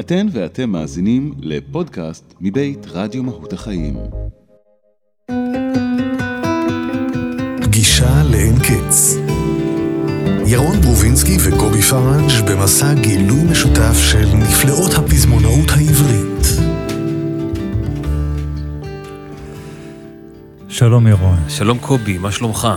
אתן 0.00 0.26
ואתם 0.32 0.70
מאזינים 0.70 1.34
לפודקאסט 1.38 2.34
מבית 2.40 2.86
רדיו 2.86 3.22
מהות 3.22 3.52
החיים. 3.52 3.96
פגישה 7.62 8.22
לאין 8.32 8.58
קץ. 8.58 9.16
ירון 10.46 10.80
ברובינסקי 10.80 11.36
וקובי 11.44 11.82
פראג' 11.82 12.50
במסע 12.50 12.94
גילוי 12.94 13.44
משותף 13.50 13.96
של 14.10 14.26
נפלאות 14.34 14.92
הפזמונאות 14.94 15.70
העברית. 15.70 16.46
שלום 20.68 21.06
ירון. 21.06 21.38
שלום 21.48 21.78
קובי, 21.78 22.18
מה 22.18 22.32
שלומך? 22.32 22.68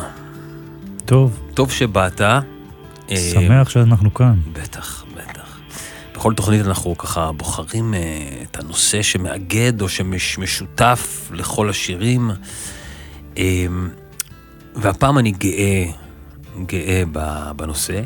טוב, 1.05 1.39
טוב 1.53 1.71
שבאת. 1.71 2.21
אה, 2.21 2.41
שמח 3.33 3.69
שאנחנו 3.69 4.13
כאן. 4.13 4.39
בטח. 4.53 5.08
בכל 6.19 6.33
תוכנית 6.33 6.65
אנחנו 6.65 6.97
ככה 6.97 7.31
בוחרים 7.31 7.93
אה, 7.93 7.99
את 8.43 8.59
הנושא 8.59 9.01
שמאגד 9.01 9.81
או 9.81 9.89
שמשותף 9.89 11.29
לכל 11.33 11.69
השירים. 11.69 12.31
אה, 13.37 13.65
והפעם 14.75 15.17
אני 15.17 15.31
גאה, 15.31 15.85
גאה 16.65 17.03
בנושא. 17.55 18.01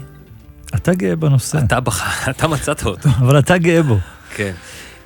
אתה 0.75 0.93
גאה 0.93 1.15
בנושא, 1.15 1.57
אתה, 1.57 1.79
בח... 1.79 2.03
אתה 2.29 2.47
מצאת 2.47 2.85
אותו. 2.85 3.09
אבל 3.21 3.39
אתה 3.39 3.57
גאה 3.57 3.83
בו. 3.83 3.97
כן. 4.35 4.53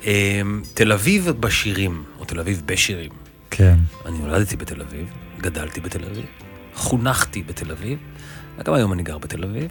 אה, 0.06 0.40
תל 0.74 0.92
אביב 0.92 1.28
בשירים, 1.40 2.02
או 2.18 2.24
תל 2.24 2.40
אביב 2.40 2.62
בשירים. 2.66 3.10
כן. 3.50 3.76
אני 4.06 4.18
נולדתי 4.18 4.56
בתל 4.56 4.80
אביב, 4.80 5.06
גדלתי 5.40 5.80
בתל 5.80 6.04
אביב, 6.04 6.24
חונכתי 6.74 7.42
בתל 7.42 7.70
אביב, 7.70 7.98
וגם 8.58 8.74
היום 8.74 8.92
אני 8.92 9.02
גר 9.02 9.18
בתל 9.18 9.44
אביב. 9.44 9.68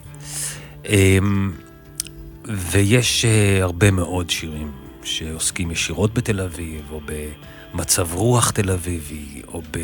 ויש 2.48 3.26
אה, 3.26 3.64
הרבה 3.64 3.92
מאוד 3.92 4.30
שירים 4.30 4.72
שעוסקים 5.04 5.72
ישירות 5.72 6.14
בתל 6.14 6.42
אביב, 6.42 6.82
או 6.92 7.02
במצב 7.74 8.14
רוח 8.14 8.50
תל 8.52 8.72
אביבי, 8.72 9.42
או 9.48 9.62
ב... 9.72 9.78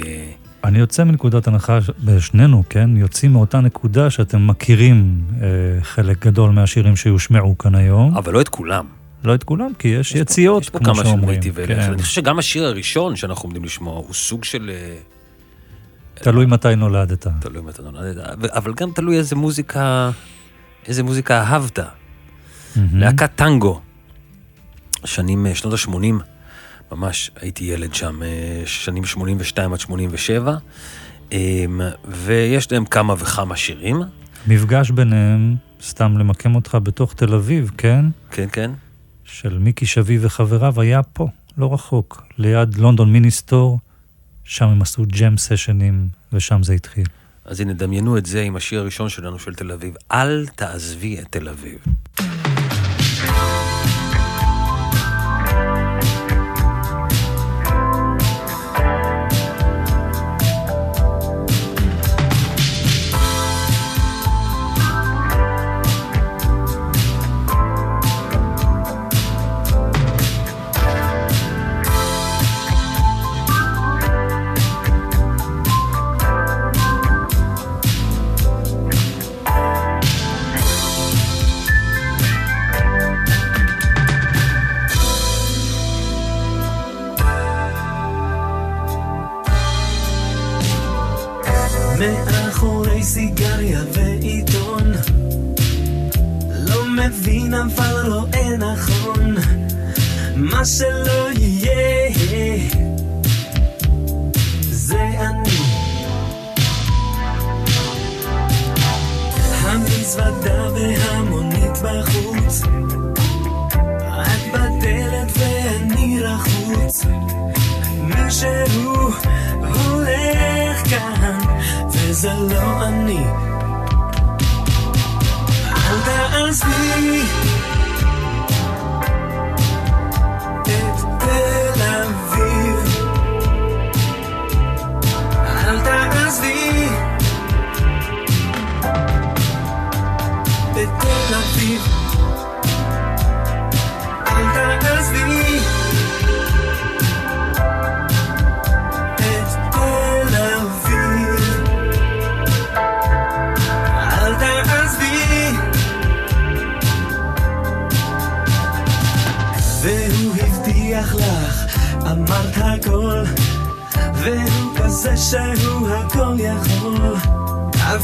אני 0.64 0.80
יוצא 0.80 1.04
מנקודת 1.04 1.48
הנחה, 1.48 1.80
בשנינו, 2.04 2.64
כן? 2.70 2.98
יוצאים 2.98 3.32
מאותה 3.34 3.60
נקודה 3.60 4.10
שאתם 4.10 4.48
מכירים 4.48 5.22
אה, 5.42 5.48
חלק 5.82 6.26
גדול 6.26 6.52
מהשירים 6.52 6.96
שיושמעו 6.96 7.58
כאן 7.58 7.76
היום. 7.76 8.18
אבל 8.18 8.34
לא 8.34 8.42
את 8.42 8.50
כולם. 8.50 8.86
לא 9.24 9.36
את 9.36 9.44
כולם, 9.44 9.72
כי 9.80 9.88
יש 9.88 10.08
יש 10.08 10.14
פה- 10.14 10.20
יציאות, 10.20 10.64
יש 10.64 10.70
פה 10.70 10.80
כמו 10.80 10.86
כמה 10.86 10.96
שירים 10.96 11.10
שאומרים. 11.10 11.30
הייתי 11.30 11.52
ואלך. 11.54 11.68
כן. 11.68 11.80
אני 11.92 12.02
חושב 12.02 12.16
שגם 12.16 12.40
השיר 12.40 12.66
הראשון 12.66 13.16
שאנחנו 13.16 13.44
עומדים 13.48 13.64
לשמוע 13.64 13.94
הוא 13.98 14.14
סוג 14.14 14.44
של... 14.44 14.72
אה, 14.74 14.96
תלוי 16.14 16.46
מתי 16.46 16.76
נולדת. 16.76 17.28
תלוי 17.40 17.62
מתי 17.62 17.82
נולדת, 17.82 18.18
אבל 18.50 18.74
גם 18.74 18.90
תלוי 18.96 19.18
איזה 19.18 19.36
מוזיקה, 19.36 20.12
איזה 20.88 21.04
מוזיקה 21.04 21.42
אהבת. 21.42 21.80
מהמם. 22.76 23.00
להקת 23.00 23.32
טנגו, 23.36 23.82
שנים, 25.06 25.46
אה, 25.48 25.56
שנות 25.56 25.74
ה-80, 25.74 26.24
ממש 26.92 27.32
הייתי 27.42 27.64
ילד 27.64 27.94
שם, 27.94 28.24
אה, 28.24 28.64
שנים 28.66 29.06
82 29.06 29.74
עד 29.74 29.80
87, 29.80 30.56
אמ, 31.32 31.82
ויש 32.08 32.72
להם 32.72 32.86
כמה 32.86 33.14
וכמה 33.14 33.56
שירים, 33.56 34.02
מפגש 34.48 34.92
ביניהם, 34.92 35.56
סתם 35.82 36.18
למקם 36.18 36.56
אותך 36.56 36.78
בתוך 36.84 37.14
תל 37.14 37.34
אביב, 37.34 37.72
כן? 37.78 38.06
כן, 38.32 38.48
כן, 38.52 38.72
של 39.24 39.58
מיקי 39.58 39.86
שביב 39.86 40.22
וחבריו 40.26 40.82
היה 40.82 41.04
פה, 41.04 41.28
לא 41.58 41.74
רחוק, 41.74 42.24
ליד 42.38 42.76
לונדון 42.76 43.14
מיניסטור, 43.14 43.80
שם 44.44 44.66
הם 44.66 44.82
עשו 44.82 45.04
ג'ם 45.08 45.38
סשנים, 45.38 46.08
ושם 46.34 46.64
זה 46.64 46.74
התחיל. 46.74 47.06
אז 47.46 47.60
הנה, 47.60 47.74
דמיינו 47.74 48.18
את 48.18 48.26
זה 48.26 48.42
עם 48.42 48.56
השיר 48.56 48.80
הראשון 48.80 49.10
שלנו 49.10 49.40
של 49.40 49.56
תל 49.56 49.72
אביב, 49.72 49.94
אל 50.12 50.46
תעזבי 50.56 51.20
את 51.20 51.26
תל 51.30 51.50
אביב. 51.50 51.78
Bye. 53.26 53.63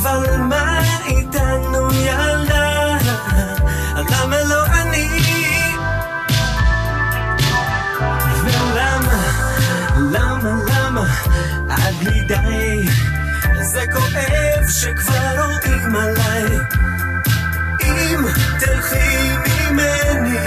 אבל 0.02 0.38
מה 0.38 0.82
איתנו 1.06 1.94
ילדה? 1.94 2.98
למה 3.96 4.44
לא 4.44 4.66
אני? 4.66 5.20
ולמה, 8.44 9.24
למה, 10.12 10.50
למה, 10.70 11.06
עד 11.70 11.96
בלי 12.04 12.22
די, 12.22 12.88
זה 13.62 13.84
כואב 13.94 14.70
שכבר 14.70 15.46
רואים 15.46 15.96
עליי. 15.96 16.60
אם 17.84 18.26
תלכי 18.60 19.38
ממני, 19.46 20.38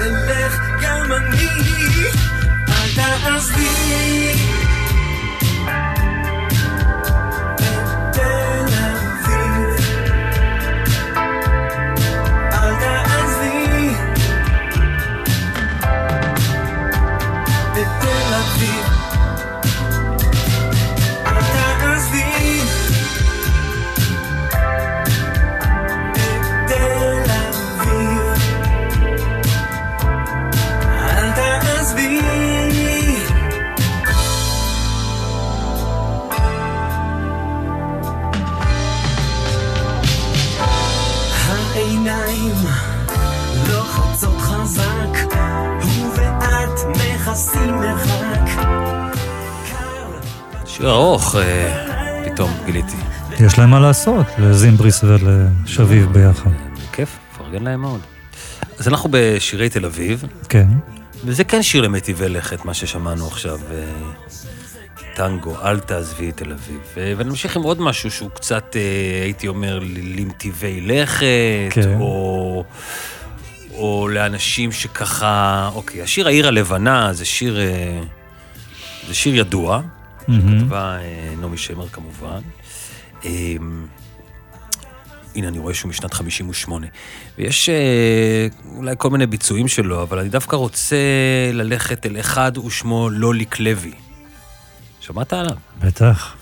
אלך 0.00 0.58
גם 0.82 1.12
אני, 1.12 1.48
אל 2.68 2.88
תעזבי. 2.96 4.57
שיר 50.88 50.96
ארוך, 50.96 51.36
אה, 51.36 52.24
פתאום 52.24 52.50
גיליתי. 52.66 52.96
יש 53.40 53.58
להם 53.58 53.70
מה 53.70 53.80
לעשות, 53.80 54.26
לזימבריס 54.38 55.04
ולשביב 55.04 56.12
ביחד. 56.12 56.50
כיף, 56.92 57.18
מפרגן 57.32 57.62
להם 57.62 57.80
מאוד. 57.80 58.00
אז 58.78 58.88
אנחנו 58.88 59.10
בשירי 59.12 59.68
תל 59.68 59.84
אביב, 59.84 60.24
כן. 60.48 60.66
וזה 61.24 61.44
כן 61.44 61.62
שיר 61.62 61.82
למיטיבי 61.82 62.28
לכת, 62.28 62.64
מה 62.64 62.74
ששמענו 62.74 63.26
עכשיו. 63.26 63.58
אה, 63.70 63.84
טנגו, 65.14 65.56
אל 65.64 65.80
תעזבי 65.80 66.30
את 66.30 66.36
תל 66.36 66.52
אביב. 66.52 66.80
אה, 66.96 67.12
ונמשיך 67.16 67.56
עם 67.56 67.62
עוד 67.62 67.80
משהו 67.80 68.10
שהוא 68.10 68.30
קצת, 68.30 68.76
הייתי 69.22 69.48
אומר, 69.48 69.80
למטיבי 70.16 70.80
לכת, 70.80 71.24
כן. 71.70 72.00
או, 72.00 72.64
או 73.74 74.08
לאנשים 74.08 74.72
שככה... 74.72 75.70
אוקיי, 75.74 76.02
השיר 76.02 76.26
העיר 76.26 76.48
הלבנה 76.48 77.12
זה 77.12 77.24
שיר, 77.24 77.58
זה 79.08 79.14
שיר 79.14 79.34
ידוע, 79.36 79.82
מהמם. 80.28 80.60
כתבה 80.60 80.98
אה, 81.00 81.34
נעמי 81.40 81.56
שמר 81.56 81.88
כמובן. 81.88 82.40
אה, 83.24 83.54
הנה, 85.34 85.48
אני 85.48 85.58
רואה 85.58 85.74
שהוא 85.74 85.88
משנת 85.88 86.14
58. 86.14 86.86
ויש 87.38 87.68
אה, 87.68 88.46
אולי 88.76 88.94
כל 88.98 89.10
מיני 89.10 89.26
ביצועים 89.26 89.68
שלו, 89.68 90.02
אבל 90.02 90.18
אני 90.18 90.28
דווקא 90.28 90.56
רוצה 90.56 90.96
ללכת 91.52 92.06
אל 92.06 92.20
אחד 92.20 92.58
ושמו 92.58 93.10
לוליק 93.10 93.58
לוי. 93.58 93.92
שמעת 95.00 95.32
עליו? 95.32 95.56
בטח. 95.78 96.36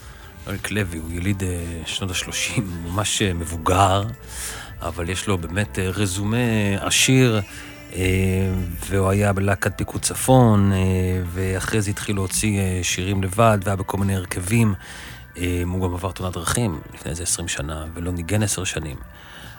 לוליק 0.46 0.70
לוי 0.70 0.98
הוא 0.98 1.10
יליד 1.12 1.42
שנות 1.86 2.10
ה-30, 2.10 2.60
ממש 2.60 3.22
מבוגר, 3.22 4.04
אבל 4.82 5.08
יש 5.08 5.26
לו 5.26 5.38
באמת 5.38 5.78
רזומה 5.78 6.36
עשיר, 6.80 7.40
והוא 8.88 9.10
היה 9.10 9.32
בלהקת 9.32 9.78
פיקוד 9.78 10.02
צפון, 10.02 10.72
אה, 10.72 10.78
ואחרי 11.26 11.80
זה 11.80 11.90
התחיל 11.90 12.16
להוציא 12.16 12.60
אה, 12.60 12.80
שירים 12.82 13.22
לבד, 13.22 13.58
והיה 13.64 13.76
בכל 13.76 13.98
מיני 13.98 14.16
הרכבים. 14.16 14.74
אה, 15.36 15.62
הוא 15.66 15.88
גם 15.88 15.94
עבר 15.94 16.10
תאונת 16.12 16.32
דרכים 16.34 16.80
לפני 16.94 17.10
איזה 17.10 17.22
20 17.22 17.48
שנה, 17.48 17.84
ולא 17.94 18.12
ניגן 18.12 18.42
10 18.42 18.64
שנים. 18.64 18.96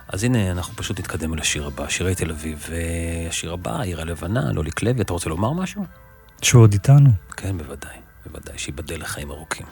אז 0.08 0.24
הנה, 0.24 0.52
אנחנו 0.52 0.76
פשוט 0.76 1.00
נתקדם 1.00 1.34
אל 1.34 1.40
השיר 1.40 1.68
הבא, 1.68 1.90
שירי 1.90 2.16
תל 2.16 2.32
אביב. 2.32 2.68
והשיר 2.70 3.54
הבא, 3.54 3.80
העיר 3.80 4.02
הלבנה, 4.02 4.52
לוליק 4.52 4.82
לוי, 4.82 5.02
אתה 5.02 5.14
רוצה 5.14 5.30
לומר 5.30 5.54
משהו? 5.54 5.86
שהוא 6.42 6.62
עוד 6.62 6.74
איתנו. 6.74 7.10
כן, 7.38 7.58
בוודאי, 7.58 7.98
בוודאי, 8.26 8.58
שייבדל 8.58 9.02
לחיים 9.02 9.32
ארוכים. 9.32 9.66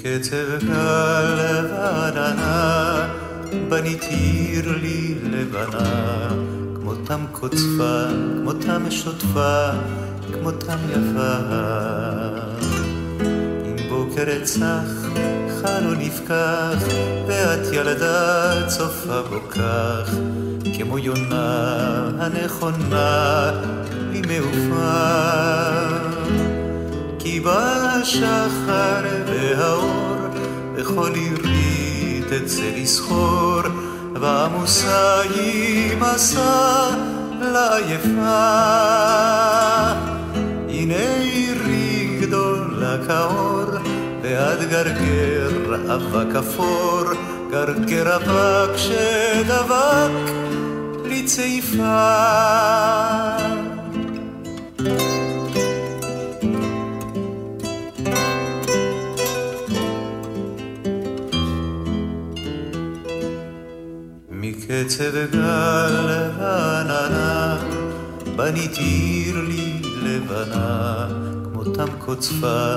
מקצב 0.00 0.58
קל 0.60 1.38
ועננה, 1.72 3.08
בנית 3.68 4.02
עיר 4.02 4.78
לי 4.82 5.14
לבנה, 5.22 6.28
כמותם 6.74 7.20
קוצפה, 7.32 8.04
כמותם 8.36 8.90
שוטפה, 8.90 9.70
כמותם 10.32 10.78
יפה. 10.90 11.36
אם 13.64 13.76
בוקר 13.88 14.44
צח, 14.44 15.08
חלון 15.62 15.98
נפקח, 15.98 16.84
ואת 17.28 17.72
ילדה 17.72 18.52
צופה 18.68 19.22
בו 19.22 19.48
כך, 19.48 20.10
כמו 20.78 20.98
יונה 20.98 22.10
הנכונה, 22.18 23.50
לי 24.12 24.20
מעופה. 24.20 26.29
כי 27.30 27.40
בא 27.40 27.98
השחר 28.02 29.02
והאור, 29.26 30.16
וכל 30.74 31.10
עירי 31.14 32.22
תצא 32.28 32.62
לסחור, 32.76 33.60
ועמוסה 34.14 35.20
היא 35.20 35.96
מסע 35.96 36.90
לעייפה. 37.40 38.40
הנה 40.68 40.94
עירי 41.20 42.18
גדולה 42.20 42.96
כאור, 43.06 43.70
ועד 44.22 44.70
גרגר 44.70 45.50
אבק 45.94 46.36
אפור, 46.36 47.04
גרגר 47.50 48.16
אבק 48.16 48.76
שדבק 48.76 50.30
לי 51.04 51.22
מקצב 64.80 65.16
גל 65.32 66.08
ועננה, 66.38 67.56
בנית 68.36 68.78
עיר 68.78 69.36
לי 69.48 69.82
לבנה, 70.02 71.06
כמותם 71.44 71.86
קוצפה, 71.98 72.76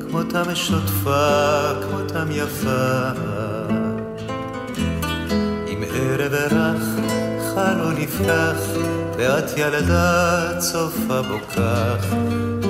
כמותם 0.00 0.54
שוטפה, 0.54 1.72
כמותם 1.82 2.26
יפה. 2.30 3.08
עם 5.66 5.84
ערב 5.94 6.32
רך, 6.32 6.84
חלון 7.54 7.94
נפתח, 7.98 8.60
ואת 9.18 9.50
ילדה 9.56 10.48
צופה 10.58 11.22
בו 11.22 11.38
כך, 11.56 12.06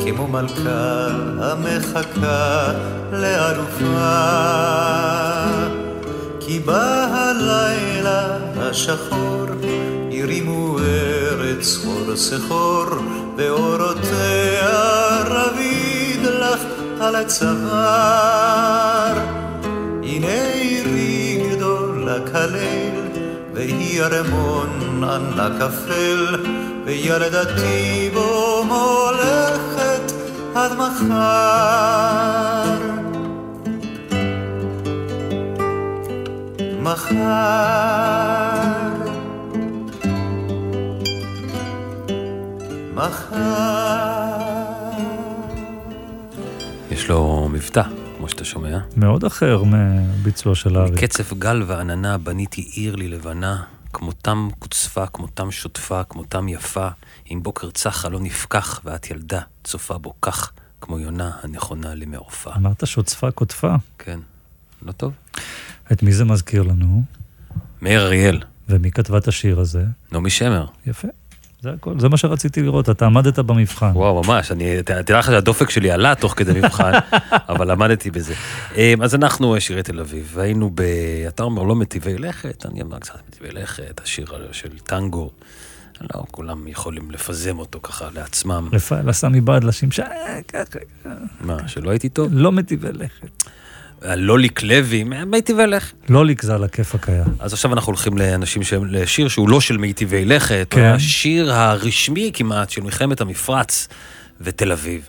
כמו 0.05 0.26
מלכה 0.26 1.06
המחכה 1.41 2.73
לאלופה. 3.12 3.81
כי 6.50 6.58
בא 6.58 7.06
הלילה 7.12 8.38
השחור, 8.56 9.47
הרימו 10.12 10.79
ארץ 10.79 11.64
סחור 11.64 12.17
סחור, 12.17 12.87
ואורותיה 13.37 14.69
רביד 15.25 16.23
לך 16.23 16.61
על 17.00 17.17
הצוואר. 17.17 17.58
הנה 20.02 20.43
עירי 20.52 21.49
גדולה 21.50 22.17
כליל, 22.32 23.25
והיא 23.55 24.02
ארמון 24.02 25.05
ענק 25.05 25.61
אפל, 25.62 26.37
וילדתי 26.85 28.11
בו 28.14 28.64
מולכת 28.64 30.12
עד 30.54 30.73
מחר. 30.73 32.11
מחר, 36.92 37.14
מחר. 42.94 43.37
יש 46.90 47.09
לו 47.09 47.49
מבטא, 47.52 47.82
כמו 48.16 48.28
שאתה 48.28 48.44
שומע. 48.44 48.78
מאוד 48.97 49.25
אחר 49.25 49.62
מהביצוע 49.62 50.54
של 50.54 50.78
אריק. 50.78 50.92
מקצף 50.92 51.32
גל 51.32 51.62
ועננה 51.66 52.18
בניתי 52.18 52.61
עיר 52.61 52.97
לי 52.97 53.09
לבנה, 53.09 53.62
כמותם 53.92 54.49
קוצפה, 54.59 55.06
כמותם 55.06 55.50
שוטפה, 55.50 56.04
כמותם 56.04 56.49
יפה, 56.49 56.88
אם 57.30 57.42
בוקר 57.42 57.70
צחה 57.70 58.09
לא 58.09 58.20
נפקח, 58.20 58.80
ואת 58.85 59.11
ילדה 59.11 59.40
צופה 59.64 59.99
בו 59.99 60.14
כך, 60.23 60.52
כמו 60.80 60.99
יונה 60.99 61.30
הנכונה 61.42 61.94
למעופה. 61.94 62.54
אמרת 62.56 62.87
שוצפה 62.87 63.30
קוטפה. 63.30 63.75
כן, 63.99 64.20
לא 64.82 64.92
טוב? 64.92 65.12
את 65.92 66.02
מי 66.02 66.12
זה 66.12 66.25
מזכיר 66.25 66.62
לנו? 66.62 67.02
מאיר 67.82 68.06
אריאל, 68.06 68.40
ומי 68.68 68.90
כתבה 68.90 69.18
את 69.18 69.28
השיר 69.28 69.61
הזה? 69.61 69.85
נעמי 70.12 70.30
שמר. 70.30 70.66
יפה. 70.87 71.09
זה 71.62 71.70
הכל, 71.70 72.00
זה 72.00 72.09
מה 72.09 72.16
שרציתי 72.16 72.62
לראות, 72.62 72.90
אתה 72.90 73.06
עמדת 73.06 73.38
במבחן. 73.38 73.90
וואו, 73.94 74.23
ממש, 74.25 74.52
אני, 74.52 74.82
תדע 74.82 75.18
לך 75.18 75.26
שהדופק 75.26 75.70
שלי 75.70 75.90
עלה 75.90 76.14
תוך 76.14 76.35
כדי 76.37 76.61
מבחן, 76.61 76.92
אבל 77.49 77.70
למדתי 77.70 78.11
בזה. 78.11 78.35
אמ, 78.76 79.02
אז 79.02 79.14
אנחנו 79.14 79.54
אה, 79.54 79.61
שירי 79.61 79.82
תל 79.82 80.00
אביב, 80.00 80.30
והיינו 80.35 80.70
ב... 80.75 80.82
אתה 81.28 81.42
אומר 81.42 81.62
לא 81.62 81.76
מטיבי 81.76 82.18
לכת, 82.18 82.66
אני 82.66 82.82
אומר 82.82 82.99
קצת 82.99 83.14
מטיבי 83.28 83.50
לכת, 83.50 84.00
השיר 84.04 84.26
של 84.52 84.78
טנגו. 84.78 85.30
לא, 86.00 86.23
כולם 86.30 86.68
יכולים 86.68 87.11
לפזם 87.11 87.59
אותו 87.59 87.80
ככה 87.82 88.09
לעצמם. 88.14 88.68
רפאל 88.73 89.09
עשה 89.09 89.28
מבעד 89.28 89.64
לשמשה, 89.64 90.06
ככה, 90.49 90.78
מה, 91.40 91.68
שלא 91.68 91.90
הייתי 91.90 92.09
טוב? 92.09 92.28
לא 92.32 92.52
מטיבי 92.52 92.92
לכת. 92.92 93.50
לוליק 94.04 94.62
לוי, 94.62 95.04
מיטיבי 95.04 95.66
לכת. 95.66 95.95
לא 96.09 96.26
לקזה 96.26 96.54
על 96.54 96.64
הכיפאק 96.64 97.09
היה. 97.09 97.25
אז 97.38 97.52
עכשיו 97.52 97.73
אנחנו 97.73 97.90
הולכים 97.90 98.19
לאנשים 98.19 98.62
שהם, 98.62 98.85
לשיר 98.85 99.28
שהוא 99.28 99.49
לא 99.49 99.61
של 99.61 99.76
מיטיבי 99.76 100.25
לכת, 100.25 100.66
כן. 100.71 100.92
השיר 100.95 101.52
הרשמי 101.52 102.30
כמעט 102.35 102.71
של 102.71 102.80
מלחמת 102.80 103.21
המפרץ 103.21 103.88
ותל 104.40 104.73
אביב. 104.73 105.09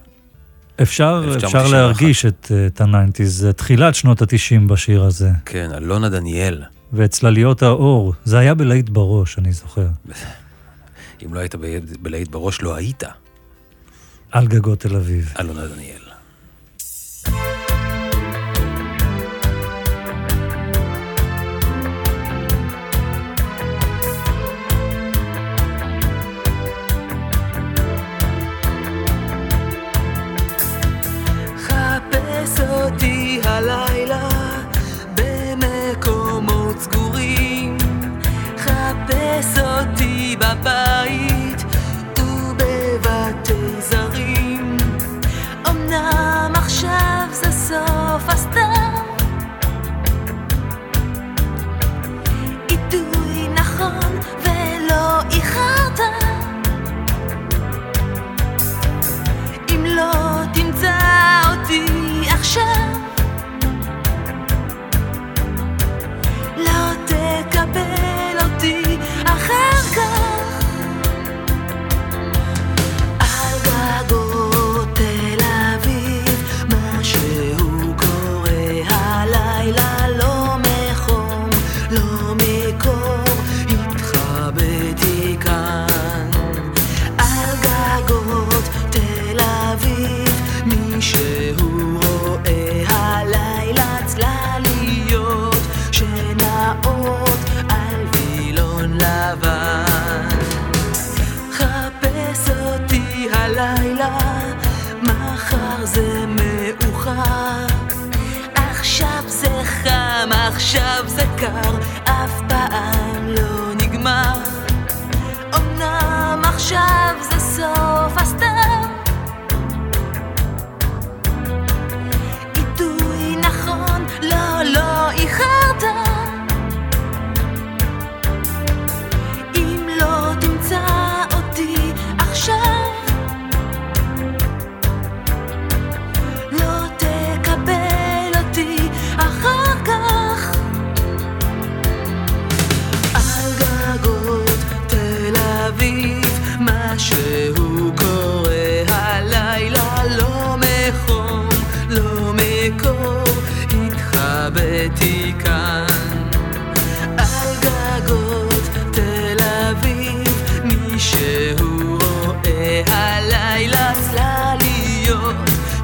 אפשר, 0.82 1.24
1991. 1.24 1.66
אפשר 1.66 1.78
להרגיש 1.78 2.26
את, 2.26 2.52
אה, 2.52 2.68
את 2.68 2.82
הניינטיז, 2.82 3.38
זה 3.38 3.54
תחילת 3.54 3.96
שנות 3.96 4.22
התשעים 4.22 4.68
בשיר 4.68 5.04
הזה. 5.04 5.30
כן, 5.46 5.70
אלונה 5.78 6.10
דניאל. 6.10 6.64
ואת 6.94 7.10
צלליות 7.10 7.64
האור, 7.64 8.14
זה 8.24 8.40
היה 8.40 8.54
בלהיט 8.54 8.90
בראש, 8.90 9.38
אני 9.38 9.52
זוכר. 9.52 9.88
אם 11.26 11.34
לא 11.34 11.40
היית 11.40 11.56
בלהיט 12.02 12.28
בראש, 12.28 12.62
לא 12.62 12.76
היית. 12.76 13.04
על 14.32 14.48
גגות 14.48 14.80
תל 14.80 14.96
אביב. 14.96 15.34
אלונה 15.40 15.62
דניאל. 15.68 16.02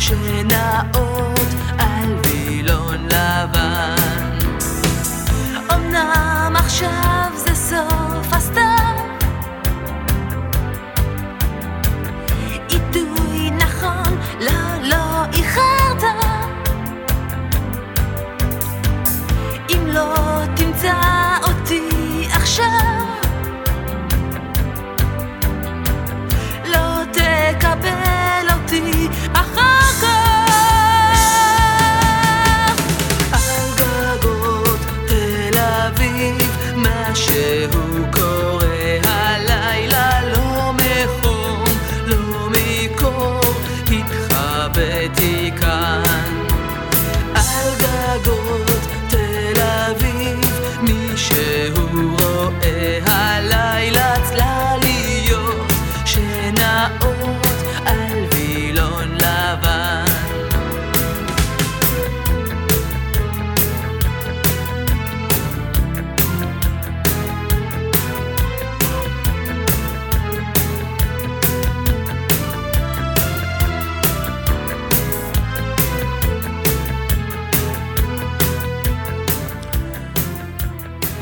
שנעות 0.08 1.07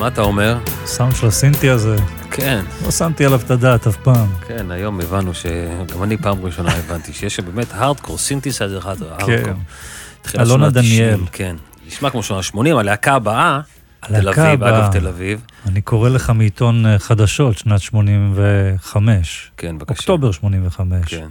מה 0.05 0.09
אתה 0.09 0.21
אומר? 0.21 0.57
סאונד 0.85 1.15
של 1.15 1.27
הסינטי 1.27 1.69
הזה, 1.69 1.95
כן, 2.31 2.65
לא 2.85 2.91
שמתי 2.91 3.25
עליו 3.25 3.39
את 3.45 3.51
הדעת 3.51 3.87
אף 3.87 3.95
פעם. 3.95 4.27
כן, 4.47 4.71
היום 4.71 5.01
הבנו 5.01 5.33
ש... 5.33 5.45
גם 5.93 6.03
אני 6.03 6.17
פעם 6.17 6.45
ראשונה 6.45 6.73
הבנתי 6.73 7.13
שיש 7.13 7.39
באמת 7.39 7.67
הארדקור, 7.73 8.17
סינתסייזר 8.17 8.79
הארדקור. 8.87 9.27
כן. 9.27 9.53
אלונה 10.39 10.65
שנות 10.65 10.75
ה-90, 10.75 10.81
דניאל. 10.81 11.19
כן. 11.31 11.55
נשמע 11.87 12.09
כמו 12.09 12.23
שנות 12.23 12.45
ה-80, 12.55 12.79
הלהקה 12.79 13.15
הבאה, 13.15 13.59
תל 14.01 14.29
אביב. 14.29 14.63
אגב 14.63 14.91
תל 14.91 15.07
אביב. 15.07 15.45
אני 15.65 15.81
קורא 15.81 16.09
לך 16.09 16.29
מעיתון 16.29 16.85
אה, 16.85 16.99
חדשות, 16.99 17.57
שנת 17.57 17.81
85. 17.81 19.51
כן, 19.57 19.77
בבקשה. 19.77 19.91
אוקטובר 19.99 20.31
85. 20.31 21.13
כן. 21.13 21.27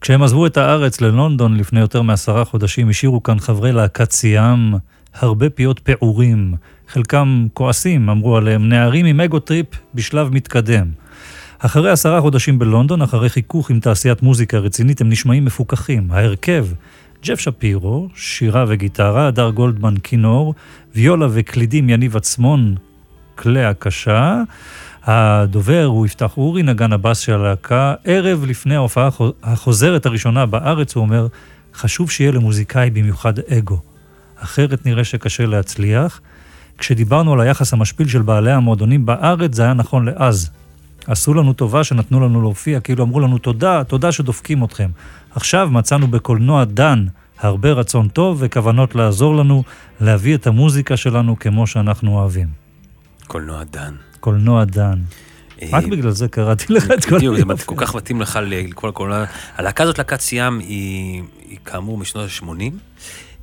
כשהם 0.00 0.22
עזבו 0.22 0.46
את 0.46 0.56
הארץ 0.56 1.00
ללונדון 1.00 1.56
לפני 1.56 1.80
יותר 1.80 2.02
מעשרה 2.02 2.44
חודשים, 2.44 2.88
השאירו 2.88 3.22
כאן 3.22 3.38
חברי 3.38 3.72
להקת 3.72 4.12
סיאם 4.12 4.74
הרבה 5.14 5.50
פיות 5.50 5.78
פעורים. 5.78 6.54
חלקם 6.88 7.46
כועסים, 7.54 8.08
אמרו 8.08 8.36
עליהם, 8.36 8.68
נערים 8.68 9.06
עם 9.06 9.20
ego 9.20 9.38
trip 9.38 9.66
בשלב 9.94 10.28
מתקדם. 10.34 10.86
אחרי 11.58 11.90
עשרה 11.90 12.20
חודשים 12.20 12.58
בלונדון, 12.58 13.02
אחרי 13.02 13.28
חיכוך 13.28 13.70
עם 13.70 13.80
תעשיית 13.80 14.22
מוזיקה 14.22 14.58
רצינית, 14.58 15.00
הם 15.00 15.08
נשמעים 15.08 15.44
מפוכחים. 15.44 16.08
ההרכב, 16.10 16.66
ג'ף 17.24 17.40
שפירו, 17.40 18.08
שירה 18.14 18.64
וגיטרה, 18.68 19.26
הדר 19.28 19.50
גולדמן 19.50 19.94
כינור, 20.02 20.54
ויולה 20.94 21.26
וקלידים 21.30 21.90
יניב 21.90 22.16
עצמון, 22.16 22.74
כלי 23.34 23.64
הקשה. 23.64 24.42
הדובר 25.04 25.84
הוא 25.84 26.06
יפתח 26.06 26.36
אורי, 26.36 26.62
נגן 26.62 26.92
הבאס 26.92 27.18
של 27.18 27.32
הלהקה. 27.32 27.94
ערב 28.04 28.44
לפני 28.44 28.74
ההופעה 28.76 29.06
החו- 29.06 29.32
החוזרת 29.42 30.06
הראשונה 30.06 30.46
בארץ, 30.46 30.96
הוא 30.96 31.02
אומר, 31.02 31.26
חשוב 31.74 32.10
שיהיה 32.10 32.32
למוזיקאי 32.32 32.90
במיוחד 32.90 33.38
אגו. 33.38 33.80
אחרת 34.38 34.86
נראה 34.86 35.04
שקשה 35.04 35.46
להצליח. 35.46 36.20
כשדיברנו 36.78 37.32
על 37.32 37.40
היחס 37.40 37.72
המשפיל 37.72 38.08
של 38.08 38.22
בעלי 38.22 38.52
המועדונים 38.52 39.06
בארץ, 39.06 39.54
זה 39.54 39.62
היה 39.62 39.74
נכון 39.74 40.04
לאז. 40.04 40.50
עשו 41.06 41.34
לנו 41.34 41.52
טובה 41.52 41.84
שנתנו 41.84 42.20
לנו 42.20 42.42
להופיע, 42.42 42.80
כאילו 42.80 43.04
אמרו 43.04 43.20
לנו 43.20 43.38
תודה, 43.38 43.84
תודה 43.84 44.12
שדופקים 44.12 44.64
אתכם. 44.64 44.90
עכשיו 45.30 45.68
מצאנו 45.72 46.06
בקולנוע 46.06 46.64
דן 46.64 47.06
הרבה 47.38 47.72
רצון 47.72 48.08
טוב 48.08 48.36
וכוונות 48.40 48.94
לעזור 48.94 49.36
לנו 49.36 49.62
להביא 50.00 50.34
את 50.34 50.46
המוזיקה 50.46 50.96
שלנו 50.96 51.38
כמו 51.38 51.66
שאנחנו 51.66 52.18
אוהבים. 52.18 52.48
קולנוע 53.26 53.64
דן. 53.64 53.94
קולנוע 54.20 54.64
דן. 54.64 54.98
רק 55.72 55.84
אה, 55.84 55.90
בגלל 55.90 56.10
זה 56.10 56.28
קראתי 56.28 56.72
לך 56.72 56.90
את 56.90 57.04
כל 57.04 57.16
בדיוק, 57.16 57.36
זה 57.36 57.42
היופי. 57.48 57.62
כל 57.66 57.74
כך 57.78 57.94
מתאים 57.94 58.20
לך 58.20 58.38
לכל 58.42 58.88
הקולנוע. 58.88 59.24
הלהקה 59.56 59.82
הזאת, 59.82 59.98
להקת 59.98 60.20
סיאם, 60.20 60.58
היא 60.58 61.22
כאמור 61.64 61.98
משנות 61.98 62.24
ה-80. 62.24 62.72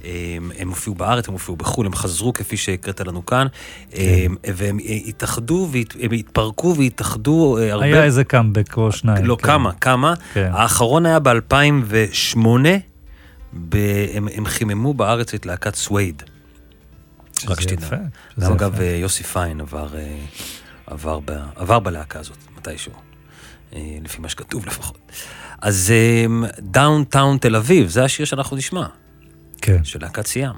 הם, 0.03 0.51
הם 0.57 0.69
הופיעו 0.69 0.95
בארץ, 0.95 1.27
הם 1.27 1.33
הופיעו 1.33 1.57
בחו"ל, 1.57 1.85
הם 1.85 1.95
חזרו 1.95 2.33
כפי 2.33 2.57
שהקראת 2.57 2.99
לנו 3.01 3.25
כאן, 3.25 3.47
הם- 3.93 4.35
והם 4.53 4.77
התאחדו, 5.05 5.69
הם 6.01 6.11
התפרקו 6.11 6.75
והתאחדו 6.77 7.57
אה, 7.57 7.71
הרבה... 7.73 7.85
היה 7.85 8.03
איזה 8.03 8.23
קאמבק 8.23 8.77
או 8.77 8.91
שניים. 8.91 9.25
לא, 9.25 9.35
כן. 9.41 9.47
כמה, 9.47 9.71
כמה. 9.71 10.13
כן. 10.33 10.49
האחרון 10.53 11.05
היה 11.05 11.19
ב-2008, 11.19 12.47
הם, 14.13 14.27
הם 14.35 14.45
חיממו 14.45 14.93
בארץ 14.93 15.33
את 15.33 15.45
להקת 15.45 15.75
סווייד. 15.75 16.23
רק 17.47 17.61
שתדע. 17.61 17.87
גם 18.39 18.51
אגב, 18.51 18.73
יפה. 18.73 18.83
אה, 18.83 18.87
יוסי 19.01 19.23
פיין 19.23 19.61
עבר, 19.61 19.87
אה, 19.95 20.15
עבר, 20.87 21.19
ב, 21.25 21.31
עבר 21.55 21.79
בלהקה 21.79 22.19
הזאת, 22.19 22.37
מתישהו. 22.57 22.91
לפי 23.75 24.21
מה 24.21 24.29
שכתוב 24.29 24.65
לפחות. 24.65 24.97
אז 25.61 25.93
Downtown 26.59 27.37
תל 27.37 27.55
אביב, 27.55 27.89
זה 27.89 28.03
השיר 28.03 28.25
שאנחנו 28.25 28.57
נשמע, 28.57 28.85
כן. 29.65 29.83
של 29.83 30.01
להקת 30.01 30.27
סיאם. 30.27 30.55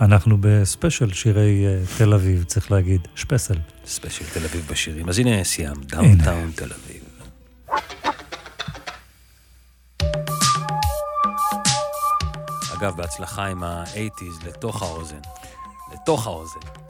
אנחנו 0.00 0.36
בספיישל 0.40 1.12
שירי 1.12 1.66
אה, 1.66 1.82
תל 1.98 2.14
אביב, 2.14 2.44
צריך 2.44 2.72
להגיד. 2.72 3.08
ספיישל. 3.14 3.54
ספיישל 3.86 4.24
תל 4.32 4.44
אביב 4.44 4.66
בשירים. 4.70 5.08
אז 5.08 5.18
הנה 5.18 5.44
סיאם, 5.44 5.74
Downtown 5.82 6.50
תל 6.54 6.72
אביב. 6.72 7.02
אגב, 12.78 12.96
בהצלחה 12.96 13.46
עם 13.46 13.64
ה-80's 13.64 14.46
לתוך 14.46 14.82
האוזן. 14.82 15.20
לתוך 15.92 16.26
האוזן. 16.26 16.85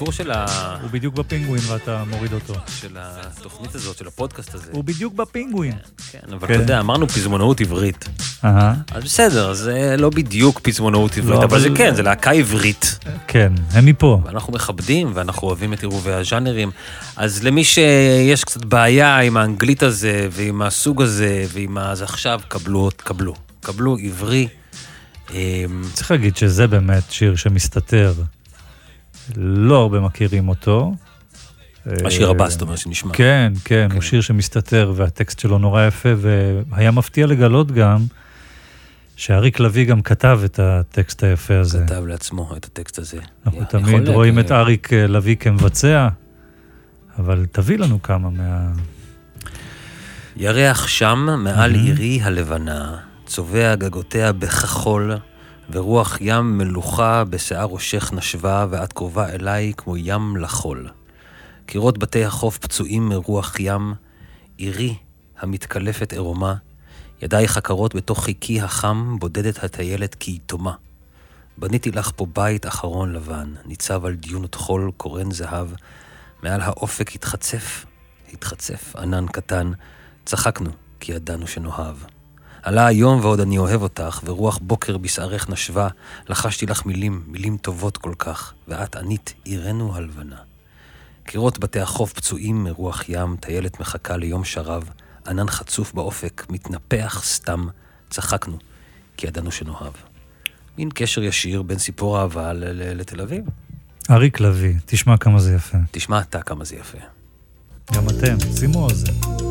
הסיפור 0.00 0.12
של, 0.12 0.30
ה... 0.30 0.76
הוא 0.82 0.90
בדיוק 0.90 1.14
בפינגווין 1.14 1.62
ואתה 1.68 2.04
מוריד 2.04 2.32
אותו. 2.32 2.54
של 2.80 2.96
התוכנית 2.96 3.74
הזאת, 3.74 3.96
של 3.96 4.06
הפודקאסט 4.06 4.54
הזה. 4.54 4.70
הוא 4.72 4.84
בדיוק 4.84 5.14
בפינגווין. 5.14 5.72
כן, 6.12 6.18
אבל 6.32 6.48
כן. 6.48 6.54
אתה 6.54 6.62
יודע, 6.62 6.80
אמרנו 6.80 7.08
פזמונאות 7.08 7.60
עברית. 7.60 8.08
אז 8.42 9.04
בסדר, 9.04 9.52
זה 9.52 9.94
לא 9.98 10.10
בדיוק 10.10 10.60
פזמונאות 10.60 11.18
עברית, 11.18 11.38
לא, 11.38 11.44
אבל 11.44 11.60
זה 11.60 11.68
כן, 11.74 11.94
זה 11.94 12.02
להקה 12.02 12.30
עברית. 12.30 12.98
כן, 13.26 13.52
הם 13.72 13.86
מפה. 13.86 14.20
ואנחנו 14.24 14.52
מכבדים, 14.52 15.10
ואנחנו 15.14 15.48
אוהבים 15.48 15.72
את 15.72 15.80
עירובי 15.80 16.12
הז'אנרים. 16.12 16.70
אז 17.16 17.44
למי 17.44 17.64
שיש 17.64 18.44
קצת 18.44 18.64
בעיה 18.64 19.18
עם 19.18 19.36
האנגלית 19.36 19.82
הזה, 19.82 20.28
ועם 20.30 20.62
הסוג 20.62 21.02
הזה, 21.02 21.44
ועם 21.52 21.78
ה... 21.78 21.90
אז 21.90 22.02
עכשיו, 22.02 22.40
קבלו, 22.48 22.90
קבלו. 22.96 23.34
קבלו 23.60 23.96
עברי. 24.04 24.48
אמ, 25.34 25.82
צריך 25.94 26.10
להגיד 26.10 26.36
שזה 26.36 26.66
באמת 26.66 27.10
שיר 27.10 27.36
שמסתתר. 27.36 28.12
לא 29.36 29.76
הרבה 29.82 30.00
מכירים 30.00 30.48
אותו. 30.48 30.94
השיר 31.86 32.26
אה, 32.26 32.30
הבא, 32.30 32.48
זאת 32.48 32.62
אומרת, 32.62 32.78
שנשמע. 32.78 33.12
כן, 33.14 33.52
כן, 33.64 33.86
כן. 33.88 33.94
הוא 33.94 34.02
שיר 34.02 34.20
שמסתתר 34.20 34.92
והטקסט 34.96 35.38
שלו 35.38 35.58
נורא 35.58 35.86
יפה, 35.86 36.08
והיה 36.16 36.90
מפתיע 36.90 37.26
לגלות 37.26 37.72
גם 37.72 37.98
שאריק 39.16 39.60
לביא 39.60 39.84
גם 39.86 40.02
כתב 40.02 40.40
את 40.44 40.58
הטקסט 40.62 41.24
היפה 41.24 41.58
הזה. 41.58 41.84
כתב 41.86 42.06
לעצמו 42.06 42.54
את 42.56 42.64
הטקסט 42.64 42.98
הזה. 42.98 43.18
אנחנו 43.46 43.64
תמיד 43.64 44.08
רואים 44.08 44.36
להגיד- 44.36 44.52
את 44.52 44.58
אריק 44.58 44.92
אה, 44.92 45.06
לביא 45.06 45.36
כמבצע, 45.36 46.08
אבל 47.18 47.46
תביא 47.52 47.78
לנו 47.78 48.02
כמה 48.02 48.30
מה... 48.30 48.68
ירח 50.36 50.86
שם, 50.86 51.26
מעל. 51.44 51.74
עירי 51.74 52.20
הלבנה, 52.22 52.96
צובע 53.26 53.74
גגותיה 53.74 54.32
בכחול, 54.32 55.12
ורוח 55.72 56.18
ים 56.20 56.58
מלוכה 56.58 57.24
בשיער 57.24 57.66
ראשך 57.70 58.12
נשבה, 58.12 58.66
ואת 58.70 58.92
קרובה 58.92 59.28
אליי 59.28 59.72
כמו 59.76 59.96
ים 59.96 60.36
לחול. 60.36 60.88
קירות 61.66 61.98
בתי 61.98 62.24
החוף 62.24 62.58
פצועים 62.58 63.08
מרוח 63.08 63.56
ים, 63.60 63.94
עירי 64.56 64.94
המתקלפת 65.38 66.12
עירומה, 66.12 66.54
ידייך 67.22 67.56
הקרות 67.56 67.94
בתוך 67.94 68.24
חיקי 68.24 68.60
החם, 68.60 69.16
בודדת 69.18 69.64
הטיילת 69.64 70.14
כיתומה. 70.14 70.74
בניתי 71.58 71.90
לך 71.90 72.10
פה 72.16 72.26
בית 72.34 72.66
אחרון 72.66 73.12
לבן, 73.12 73.54
ניצב 73.66 74.04
על 74.04 74.14
דיונות 74.14 74.54
חול, 74.54 74.90
קורן 74.96 75.30
זהב, 75.30 75.68
מעל 76.42 76.60
האופק 76.60 77.14
התחצף, 77.14 77.84
התחצף 78.32 78.96
ענן 78.96 79.26
קטן, 79.26 79.72
צחקנו, 80.24 80.70
כי 81.00 81.12
ידענו 81.12 81.46
שנאהב. 81.46 81.96
עלה 82.62 82.86
היום 82.86 83.20
ועוד 83.20 83.40
אני 83.40 83.58
אוהב 83.58 83.82
אותך, 83.82 84.20
ורוח 84.24 84.58
בוקר 84.62 84.98
בשערך 84.98 85.50
נשבה, 85.50 85.88
לחשתי 86.28 86.66
לך 86.66 86.86
מילים, 86.86 87.22
מילים 87.26 87.56
טובות 87.56 87.96
כל 87.96 88.12
כך, 88.18 88.54
ואת 88.68 88.96
ענית 88.96 89.34
עירנו 89.44 89.96
הלבנה. 89.96 90.36
קירות 91.24 91.58
בתי 91.58 91.80
החוף 91.80 92.12
פצועים 92.12 92.64
מרוח 92.64 93.04
ים, 93.08 93.36
טיילת 93.40 93.80
מחכה 93.80 94.16
ליום 94.16 94.44
שרב, 94.44 94.90
ענן 95.26 95.48
חצוף 95.48 95.92
באופק, 95.92 96.46
מתנפח 96.50 97.22
סתם, 97.24 97.66
צחקנו, 98.10 98.58
כי 99.16 99.26
ידענו 99.26 99.50
שנאהב. 99.50 99.92
מין 100.78 100.88
קשר 100.94 101.22
ישיר 101.22 101.62
בין 101.62 101.78
סיפור 101.78 102.20
אהבה 102.20 102.52
לתל 102.54 103.20
אביב. 103.20 103.44
אריק 104.10 104.40
לביא, 104.40 104.74
תשמע 104.86 105.16
כמה 105.16 105.38
זה 105.38 105.54
יפה. 105.54 105.78
תשמע 105.90 106.20
אתה 106.20 106.42
כמה 106.42 106.64
זה 106.64 106.76
יפה. 106.76 106.98
גם 107.94 108.08
אתם, 108.08 108.36
שימו 108.58 108.84
אוזן. 108.84 109.49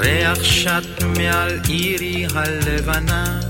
ירח 0.00 0.42
שט 0.42 1.02
מעל 1.18 1.60
עירי 1.68 2.26
הלבנה, 2.34 3.40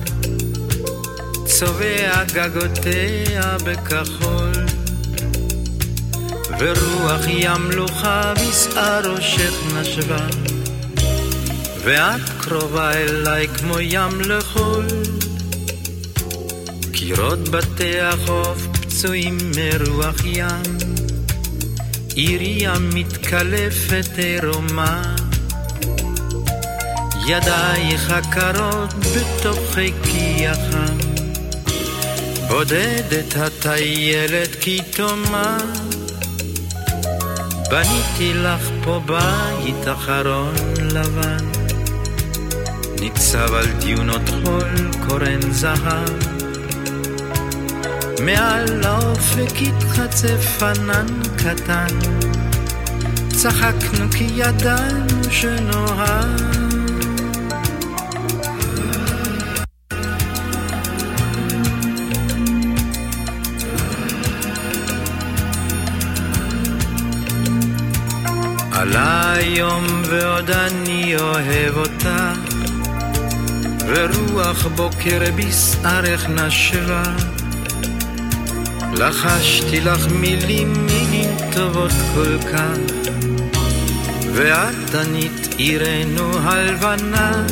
צובע 1.45 2.25
גגותיה 2.25 3.57
בכחול, 3.65 4.53
ורוח 6.59 7.21
ים 7.29 7.71
לוחה 7.71 8.35
בשער 8.35 9.13
ראשך 9.13 9.55
נשבה, 9.81 10.27
ואת 11.85 12.29
קרובה 12.41 12.93
אליי 12.93 13.49
כמו 13.49 13.81
ים 13.81 14.21
לחול. 14.21 14.87
קירות 16.93 17.49
בתי 17.49 18.01
החוף 18.01 18.67
פצועים 18.73 19.39
מרוח 19.57 20.25
ים, 20.25 20.79
עירי 22.15 22.67
המתקלפת 22.67 24.19
עירומה. 24.19 25.22
ידייך 27.27 28.11
הקרות 28.11 28.95
בתוך 28.95 29.59
חיקי 29.75 30.47
החם, 30.49 30.99
בודדת 32.49 33.37
הטיילת 33.37 34.55
כי 34.61 34.81
תומה. 34.97 35.59
בניתי 37.71 38.35
לך 38.35 38.69
פה 38.85 39.01
בית 39.07 39.89
אחרון 39.93 40.55
לבן, 40.81 41.47
ניצב 43.01 43.55
על 43.55 43.67
דיונות 43.81 44.29
חול 44.29 44.91
קורן 45.09 45.51
זהב. 45.51 46.09
מעל 48.25 48.85
האופק 48.85 49.57
התחצף 49.61 50.63
ענן 50.63 51.07
קטן, 51.37 51.99
צחקנו 53.31 54.11
כי 54.11 54.29
ידענו 54.35 55.31
שנאהב. 55.31 56.72
עלה 68.83 69.33
היום 69.33 69.85
ועוד 70.05 70.51
אני 70.51 71.17
אוהב 71.17 71.77
אותך, 71.77 72.09
ורוח 73.87 74.67
בוקר 74.67 75.19
בשערך 75.37 76.29
נשבה. 76.29 77.03
לחשתי 78.93 79.81
לך 79.81 80.07
מילים, 80.07 80.73
מילים 80.87 81.31
טובות 81.53 81.91
כל 82.15 82.39
כך, 82.53 82.95
ואת 84.33 84.95
ענית 84.95 85.55
עירנו 85.57 86.39
הלבנה. 86.39 87.47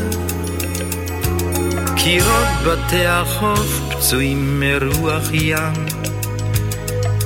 קירות 1.96 2.48
בתי 2.66 3.06
החוף 3.06 3.80
פצועים 3.90 4.60
מרוח 4.60 5.28
ים, 5.32 5.86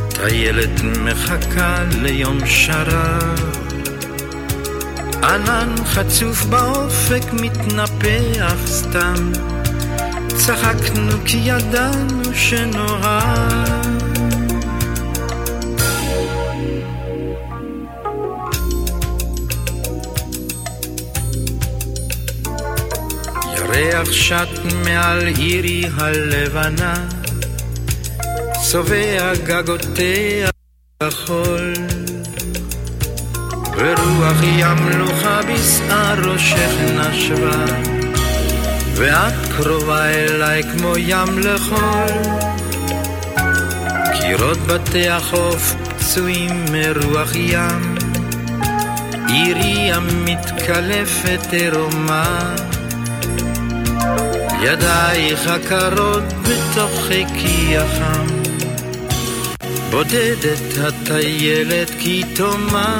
טיילת 0.09 0.81
מחכה 1.05 1.85
ליום 2.03 2.39
שרב. 2.47 3.54
ענן 5.29 5.75
חצוף 5.85 6.45
באופק 6.45 7.33
מתנפח 7.33 8.57
סתם, 8.67 9.33
צחקנו 10.37 11.13
כי 11.25 11.37
ידענו 11.37 12.35
שנאהב. 12.35 13.85
ירח 23.57 24.13
שט 24.13 24.49
מעל 24.85 25.27
עירי 25.27 25.85
הלבנה, 25.97 26.95
צובע 28.71 29.33
גגותיה 29.45 30.51
בחול. 31.03 31.75
ורוח 33.77 34.43
ים 34.43 34.89
לוחה 34.99 35.41
בשער 35.43 36.31
ראשך 36.31 36.71
נשבה, 36.95 37.65
ואת 38.95 39.35
קרובה 39.57 40.07
אליי 40.07 40.63
כמו 40.63 40.97
ים 40.97 41.39
לחול. 41.39 42.35
קירות 44.21 44.59
בתי 44.59 45.09
החוף 45.09 45.75
פצועים 45.99 46.65
מרוח 46.73 47.35
ים, 47.35 47.95
עירי 49.29 49.93
המתקלפת 49.93 51.53
עירומה. 51.53 52.55
ידייך 54.63 55.47
הקרות 55.47 56.33
בתוך 56.43 56.91
חיקי 57.09 57.77
החם, 57.79 58.27
בודדת 59.91 60.79
הטיילת 60.79 61.91
כי 61.99 62.23
תומה. 62.37 62.99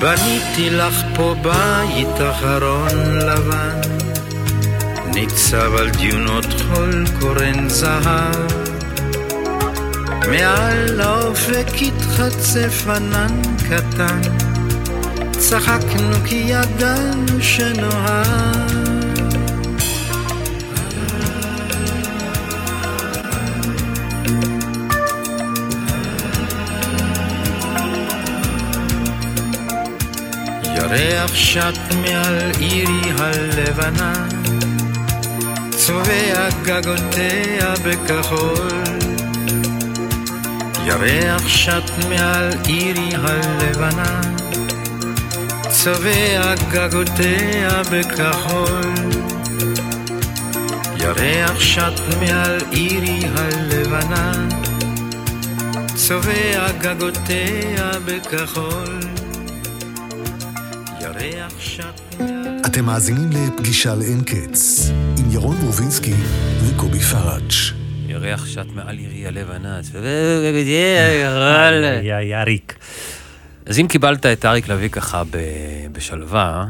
בניתי 0.00 0.70
לך 0.70 1.02
פה 1.14 1.34
בית 1.42 2.20
אחרון 2.30 3.18
לבן, 3.18 3.80
ניצב 5.14 5.74
על 5.78 5.90
דיונות 5.90 6.44
חול 6.44 7.04
קורן 7.20 7.68
זהב. 7.68 8.52
מעל 10.30 11.00
האופק 11.00 11.66
התחצף 11.82 12.86
ענן 12.88 13.42
קטן, 13.68 14.20
צחקנו 15.38 16.16
כי 16.24 16.44
ידענו 16.46 17.42
שנאהב. 17.42 18.95
ירח 30.86 31.34
שט 31.34 31.94
מעל 32.02 32.50
עירי 32.58 33.00
הלבנה, 33.18 34.12
צובע 35.70 36.48
גגותיה 36.62 37.74
בכחול. 37.84 38.82
ירח 40.84 41.48
שט 41.48 41.90
מעל 42.08 42.50
עירי 42.66 43.10
הלבנה, 43.14 44.20
צובע 45.68 46.54
גגותיה 46.70 47.82
בכחול. 47.90 48.92
ירח 50.98 51.60
שט 51.60 52.00
מעל 52.20 52.58
עירי 52.70 53.20
הלבנה, 53.36 54.32
צובע 55.94 56.72
גגותיה 56.80 57.90
בכחול. 58.04 59.15
אתם 62.66 62.84
מאזינים 62.84 63.30
לפגישה 63.30 63.94
לאין 63.94 64.22
קץ, 64.24 64.90
עם 65.18 65.30
ירון 65.30 65.56
רובינסקי 65.62 66.14
וקובי 66.64 67.00
פראג'. 67.00 67.52
ירח 68.08 68.46
שט 68.46 68.66
מעל 68.74 68.98
עירי 68.98 69.26
הלבנה. 69.26 69.80
יא 72.02 72.14
יאריק. 72.20 72.74
אז 73.66 73.78
אם 73.78 73.86
קיבלת 73.88 74.26
את 74.26 74.44
אריק 74.44 74.68
לביא 74.68 74.88
ככה 74.88 75.22
ב- 75.24 75.36
בשלווה, 75.92 76.66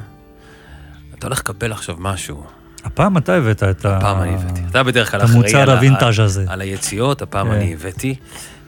אתה 1.19 1.27
הולך 1.27 1.39
לקבל 1.39 1.73
עכשיו 1.73 1.97
משהו. 1.99 2.45
הפעם 2.85 3.19
אתה 3.19 3.35
הבאת 3.35 3.63
את 3.63 3.85
ה... 3.85 3.97
הפעם 3.97 4.23
אני 4.23 4.35
הבאתי. 4.35 4.61
אתה 4.71 4.83
בדרך 4.83 5.11
כלל 5.11 5.25
אחראי 5.25 5.55
על 5.55 5.71
הווינטאז' 5.71 6.19
הזה. 6.21 6.45
על 6.49 6.61
היציאות, 6.61 7.23
הפעם 7.23 7.47
כן. 7.49 7.55
אני 7.55 7.75
הבאתי. 7.75 8.15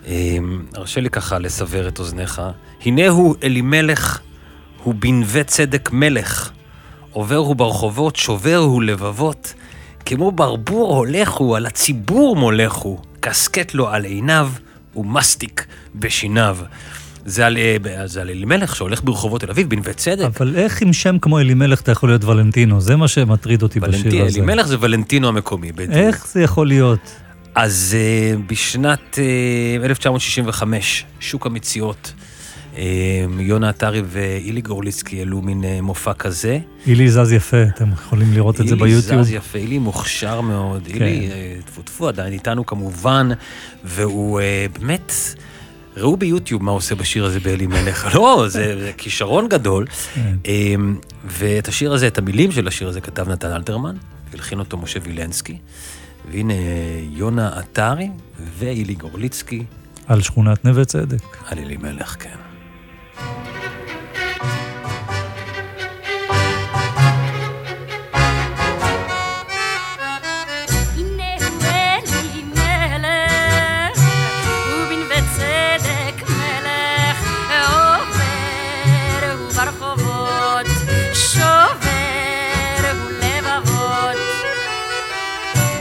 אמ, 0.07 0.63
הרשה 0.75 1.01
לי 1.01 1.11
ככה 1.11 1.39
לסבר 1.39 1.89
את 1.89 1.99
אוזניך. 1.99 2.43
הנה 2.85 3.09
הוא 3.09 3.35
אלימלך, 3.43 4.21
הוא 4.83 4.95
בנווה 4.99 5.45
צדק 5.45 5.91
מלך. 5.93 6.51
עובר 7.13 7.37
הוא 7.37 7.57
ברחובות, 7.57 8.17
שובר 8.17 8.57
הוא 8.57 8.83
לבבות. 8.83 9.55
כמו 10.07 10.33
ברבור 10.33 10.97
הולך 10.97 11.31
הוא, 11.31 11.57
על 11.57 11.67
הציבור 11.67 12.37
מולך 12.37 12.73
הוא. 12.73 12.99
קסקט 13.21 13.75
לו 13.75 13.89
על 13.89 14.05
עיניו, 14.05 14.51
ומסטיק 14.97 15.67
בשיניו. 15.95 16.59
זה 17.25 17.47
על, 17.47 17.57
אה, 17.57 17.77
זה 18.07 18.21
על 18.21 18.31
אלימלך 18.31 18.77
שהולך 18.77 19.05
ברחובות 19.05 19.41
תל 19.41 19.51
אביב, 19.51 19.69
בנווה 19.71 19.93
צדק. 19.93 20.25
אבל 20.25 20.57
איך 20.57 20.83
עם 20.83 20.93
שם 20.93 21.19
כמו 21.19 21.39
אלימלך 21.39 21.81
אתה 21.81 21.93
יכול 21.93 22.09
להיות 22.09 22.25
ולנטינו? 22.25 22.81
זה 22.81 22.97
מה 22.97 23.09
שמטריד 23.09 23.63
אותי 23.63 23.81
בשיר 23.81 24.01
ולנטי- 24.13 24.23
הזה. 24.23 24.39
אלימלך 24.39 24.67
זה 24.67 24.77
ולנטינו 24.81 25.29
המקומי. 25.29 25.73
בדיוק. 25.73 25.91
איך 25.93 26.27
זה 26.27 26.43
יכול 26.43 26.67
להיות? 26.69 27.01
אז 27.55 27.97
uh, 27.97 28.39
בשנת 28.53 29.19
uh, 29.83 29.85
1965, 29.85 31.05
שוק 31.21 31.47
המציאות, 31.47 32.13
יונה 33.41 33.69
עטרי 33.69 34.03
ואילי 34.07 34.61
גורליצקי 34.61 35.19
העלו 35.19 35.43
מין 35.43 35.65
uh, 35.65 35.83
מופע 35.83 36.13
כזה. 36.13 36.59
אילי 36.87 37.11
זז 37.11 37.33
יפה, 37.33 37.63
אתם 37.63 37.93
יכולים 37.93 38.33
לראות 38.33 38.61
את 38.61 38.69
זה 38.69 38.77
ביוטיוב. 38.77 39.11
אילי 39.11 39.25
זז 39.25 39.33
יפה, 39.33 39.59
אילי 39.59 39.79
מוכשר 39.79 40.41
מאוד. 40.41 40.83
כן. 40.85 40.95
אילי, 40.95 41.31
אה, 41.31 41.57
טפו 41.65 41.83
טפו, 41.83 42.09
עדיין 42.09 42.33
איתנו 42.33 42.67
כמובן, 42.67 43.29
והוא 43.85 44.41
uh, 44.41 44.79
באמת... 44.79 45.13
ראו 45.97 46.17
ביוטיוב 46.17 46.63
מה 46.63 46.71
עושה 46.71 46.95
בשיר 46.95 47.25
הזה 47.25 47.41
באלימלך. 47.41 48.09
לא, 48.15 48.45
זה, 48.49 48.81
זה 48.81 48.93
כישרון 48.97 49.49
גדול. 49.49 49.87
כן. 50.15 50.37
אמ, 50.47 50.97
ואת 51.25 51.69
השיר 51.69 51.93
הזה, 51.93 52.07
את 52.07 52.19
המילים 52.19 52.53
של 52.53 52.69
השיר 52.69 52.89
הזה 52.89 53.01
כתב 53.01 53.29
נתן 53.29 53.53
אלתרמן, 53.53 53.97
והלחין 54.31 54.59
אותו 54.59 54.79
משה 54.79 55.01
וילנסקי. 55.03 55.59
והנה 56.31 56.55
יונה 57.11 57.59
עטרי 57.59 58.09
ואילי 58.59 58.95
גורליצקי 58.95 59.65
על 60.07 60.23
שכונת 60.23 60.65
נווה 60.65 60.85
צדק. 60.85 61.37
על 61.47 61.59
אלימלך, 61.59 62.17
כן. 62.19 62.48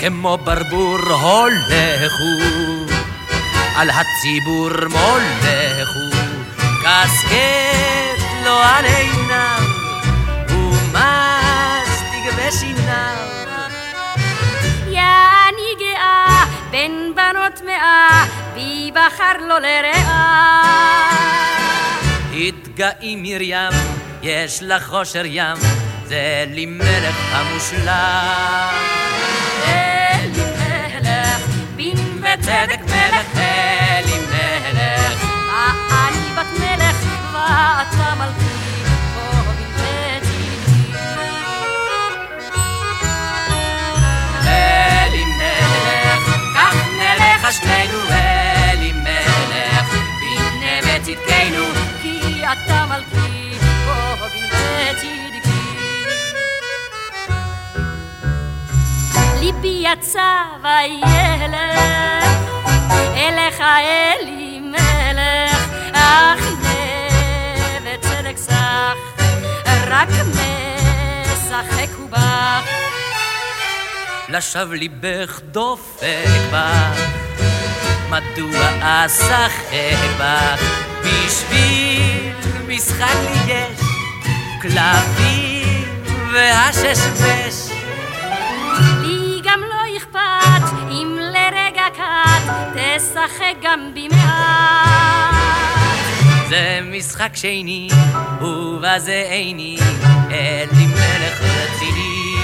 כמו 0.07 0.37
ברבור 0.37 0.97
הולך 0.97 2.11
הוא, 2.19 2.87
על 3.75 3.89
הציבור 3.89 4.69
מולך 4.89 5.89
הוא, 5.95 6.21
קסקט 6.81 8.23
לו 8.45 8.51
על 8.51 8.85
עיניו, 8.85 9.63
ומסטיק 10.49 12.33
בשיניו. 12.37 13.27
יעני 14.87 15.75
גאה, 15.79 16.45
בין 16.71 17.13
בנות 17.15 17.61
מאה, 17.65 18.25
בי 18.53 18.91
בחר 18.91 19.37
לו 19.47 19.55
לרעה. 19.59 21.09
התגאי 22.33 23.15
מרים, 23.15 23.73
יש 24.21 24.59
לך 24.61 24.87
חושר 24.87 25.25
ים, 25.25 25.57
זה 26.05 26.45
לי 26.47 26.65
מלך 26.65 27.15
המושלם. 27.31 29.07
אלי 32.49 32.77
מלך, 32.77 33.37
אלי 33.37 34.17
מלך, 34.19 35.23
אני 35.91 36.29
בת 36.37 36.59
מלך, 36.59 36.97
ואתה 37.33 38.15
מלכי, 38.15 38.55
פה 39.15 39.21
בנווה 39.51 40.09
אלי 44.47 45.23
מלך, 45.25 46.23
כך 46.55 46.75
נלך 46.99 47.53
שנינו 47.53 47.99
אלי 48.09 48.91
מלך, 48.91 49.89
בנווה 49.91 50.99
צדקנו, 50.99 51.65
כי 52.01 52.43
אתה 52.45 52.85
מלכי, 52.85 53.57
פה 53.85 54.27
צדקי. 54.95 55.07
ליבי 59.39 59.83
יצא 59.91 60.43
וילך, 60.63 62.16
אליך 63.17 63.61
אלי 63.61 64.59
מלך, 64.59 65.69
אך 65.93 66.39
נווה 66.51 67.97
צדק 68.01 68.37
סך, 68.37 69.23
רק 69.87 70.07
משחק 70.09 71.89
הוא 71.97 72.09
בך. 72.09 72.69
לשווא 74.29 74.75
ליבך 74.75 75.39
דופק 75.51 76.27
בך, 76.51 77.01
מדוע 78.09 78.69
אשחק 78.81 79.97
בך? 80.19 80.61
בשביל 81.03 82.33
משחק 82.67 83.15
לי 83.23 83.53
יש 83.53 83.81
כלבים 84.61 86.03
והששבש. 86.33 87.76
תשחק 92.73 93.55
גם 93.61 93.79
במעט. 93.93 95.35
זה 96.49 96.79
משחק 96.83 97.35
שני, 97.35 97.89
ובזה 98.41 99.25
איני, 99.29 99.77
אלי 100.31 100.85
מלך 100.85 101.41
רציני. 101.41 102.35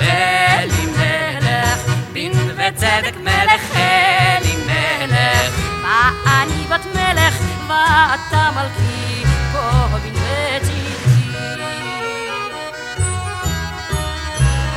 אלי 0.00 0.86
מלך, 0.96 1.80
דין 2.12 2.32
וצדק 2.32 3.16
מלך, 3.20 3.76
אלי 3.76 4.54
מלך. 4.66 5.60
מה 5.82 6.10
אני 6.42 6.64
בת 6.70 6.86
מלך 6.94 7.40
ואתה 7.68 8.50
מלכי 8.54 9.24
פה 9.52 9.70
בנווה 9.98 10.60
צדקי. 10.60 11.30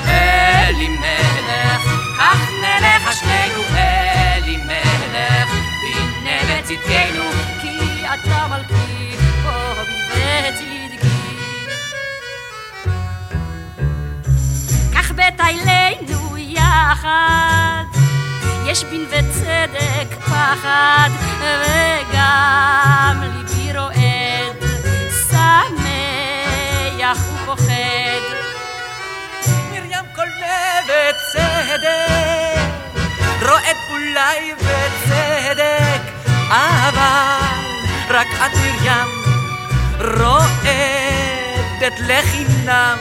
אלי 0.07 0.87
מלך, 0.87 1.96
כך 2.17 2.49
נלך 2.61 3.13
שנינו, 3.19 3.63
אלי 3.77 4.57
מלך, 4.57 5.49
בנה 5.83 6.59
בצדקנו, 6.59 7.23
כי 7.61 8.05
אתה 8.13 8.47
מלכי 8.47 9.15
פה 9.43 9.73
בנווה 9.73 10.51
צדקי. 10.51 11.07
כך 14.95 15.11
בטיילנו 15.11 16.37
יחד, 16.37 17.83
יש 18.65 18.83
בנווה 18.83 19.19
צדק 19.33 20.15
פחד, 20.19 21.09
וגם 21.39 23.21
ליבי 23.21 23.46
בצדק, 30.87 32.59
רועד 33.41 33.75
אולי 33.89 34.53
בצדק, 34.53 36.01
אבל 36.49 37.45
רק 38.09 38.27
את 38.27 38.51
מרים 38.53 39.07
רועדת 40.19 41.99
לחינם. 41.99 42.97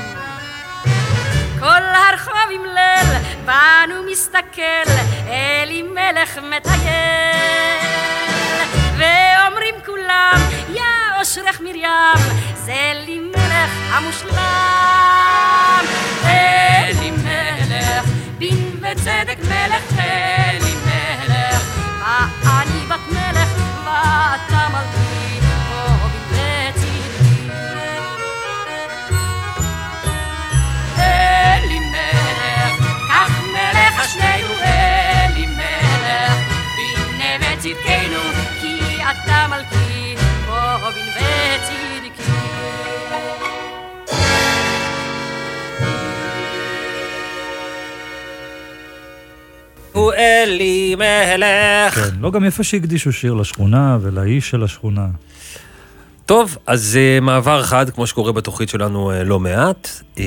כל 1.58 1.82
הרחוב 1.94 2.50
עם 2.50 2.64
ליל, 2.64 3.18
בנו 3.44 4.02
מסתכל, 4.12 4.90
אלי 5.28 5.82
מלך 5.82 6.38
מטייל. 6.38 7.86
ואומרים 8.96 9.74
כולם, 9.86 10.40
יא 10.68 10.82
אושרך 11.18 11.60
מרים, 11.60 12.18
זה 12.54 12.92
לימד. 12.94 13.45
אלימלך 13.56 13.70
המושלם. 13.92 14.36
אלימלך, 16.24 18.04
דין 18.38 18.76
וצדק 18.76 19.38
מלך 19.48 19.98
אלימלך, 19.98 21.62
ואני 22.44 22.80
בת 22.88 23.08
מלך 23.10 23.48
ואתה 23.84 24.68
מלכי, 24.72 25.40
פה 25.68 26.08
בצדקי. 26.08 27.00
אלימלך, 30.98 32.74
כך 33.10 33.30
מלך 33.52 34.00
השנינו 34.00 34.54
אלימלך, 34.64 36.38
בנה 36.76 37.32
וצדקנו, 37.40 38.22
כי 38.60 39.02
אתה 39.02 39.46
מלכי, 39.48 40.16
פה 40.46 40.90
בן 40.90 41.06
הוא 49.96 50.12
אלי 50.12 50.94
מלך. 50.94 51.94
כן, 51.94 52.20
לא 52.20 52.30
גם 52.30 52.44
יפה 52.44 52.62
שהקדישו 52.62 53.12
שיר 53.12 53.34
לשכונה 53.34 53.98
ולאיש 54.00 54.50
של 54.50 54.62
השכונה. 54.62 55.06
טוב, 56.26 56.56
אז 56.66 56.98
uh, 56.98 57.24
מעבר 57.24 57.62
חד, 57.62 57.90
כמו 57.90 58.06
שקורה 58.06 58.32
בתוכנית 58.32 58.68
שלנו 58.68 59.12
uh, 59.12 59.14
לא 59.24 59.40
מעט. 59.40 59.88
Um, 60.16 60.20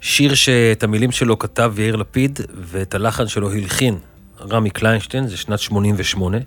שיר 0.00 0.34
שאת 0.34 0.82
המילים 0.82 1.12
שלו 1.12 1.38
כתב 1.38 1.74
יאיר 1.78 1.96
לפיד, 1.96 2.40
ואת 2.54 2.94
הלחן 2.94 3.28
שלו 3.28 3.52
הלחין 3.52 3.98
רמי 4.40 4.70
קליינשטיין, 4.70 5.26
זה 5.26 5.36
שנת 5.36 5.58
88. 5.58 6.38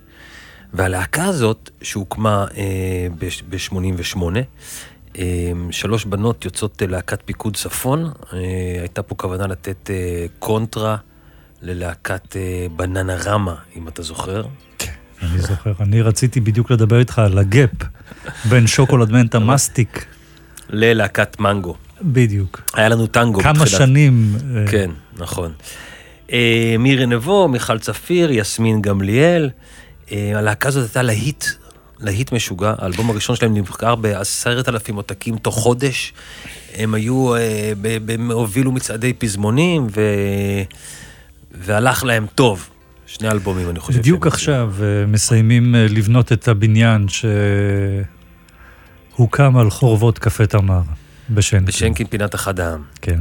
והלהקה 0.74 1.26
הזאת, 1.26 1.70
שהוקמה 1.82 2.46
uh, 2.50 2.56
ב-88, 3.50 4.22
uh, 5.14 5.20
שלוש 5.72 6.06
בנות 6.06 6.46
יוצאות 6.46 6.82
להקת 6.88 7.20
פיקוד 7.26 7.56
צפון, 7.56 8.12
uh, 8.22 8.36
הייתה 8.80 9.04
פה 9.04 9.16
כוונה 9.16 9.48
לתת 9.48 9.90
uh, 9.90 10.32
קונטרה 10.40 10.98
ללהקת 11.62 12.36
uh, 12.36 12.36
בננה 12.76 13.16
רמה, 13.16 13.56
אם 13.76 13.88
אתה 13.88 14.02
זוכר. 14.04 14.44
אני 15.22 15.40
זוכר, 15.42 15.72
אני 15.80 16.02
רציתי 16.02 16.40
בדיוק 16.40 16.72
לדבר 16.72 17.00
איתך 17.00 17.20
על 17.20 17.38
הגאפ 17.38 17.70
בין 18.50 18.68
שוקולד 18.68 19.12
מנטה 19.12 19.40
מסטיק, 19.50 20.06
ללהקת 20.70 21.40
מנגו. 21.40 21.76
בדיוק. 22.02 22.62
היה 22.74 22.90
לנו 22.90 23.08
טנגו. 23.08 23.40
כמה 23.40 23.54
בתחילת- 23.54 23.68
שנים. 23.80 24.36
אה, 24.56 24.72
כן, 24.72 24.92
נכון. 25.18 25.52
אה, 26.32 26.76
מירי 26.80 27.06
נבו, 27.06 27.48
מיכל 27.48 27.80
צפיר, 27.80 28.32
יסמין 28.32 28.82
גמליאל. 28.82 29.50
אה, 30.12 30.32
הלהקה 30.36 30.68
הזאת 30.70 30.84
הייתה 30.84 31.02
להיט, 31.02 31.46
להיט 32.00 32.32
משוגע. 32.32 32.74
האלבום 32.78 33.10
הראשון 33.10 33.36
שלהם 33.36 33.54
נמכר 33.54 33.96
בעשרת 33.96 34.70
אלפים 34.70 34.96
עותקים 34.96 35.38
תוך 35.38 35.56
חודש. 35.56 36.14
הם 36.76 36.94
היו, 36.94 37.36
אה, 37.36 37.72
ב- 37.82 38.32
הובילו 38.32 38.72
מצעדי 38.72 39.14
פזמונים, 39.14 39.88
ו... 39.96 40.02
והלך 41.60 42.04
להם 42.04 42.26
טוב. 42.36 42.70
שני 43.06 43.30
אלבומים, 43.32 43.70
אני 43.70 43.80
חושב. 43.80 44.00
בדיוק 44.00 44.28
עכשיו 44.28 44.74
אה, 44.82 45.06
מסיימים 45.06 45.76
אה, 45.76 45.86
לבנות 45.90 46.32
את 46.32 46.48
הבניין 46.48 47.06
שהוקם 49.18 49.58
על 49.58 49.70
חורבות 49.70 50.20
קפה 50.20 50.46
תמר 50.46 50.82
בשנקין. 51.30 51.66
בשנקין 51.66 52.08
פינת 52.08 52.36
אחד 52.36 52.60
העם. 52.60 52.84
כן. 53.02 53.20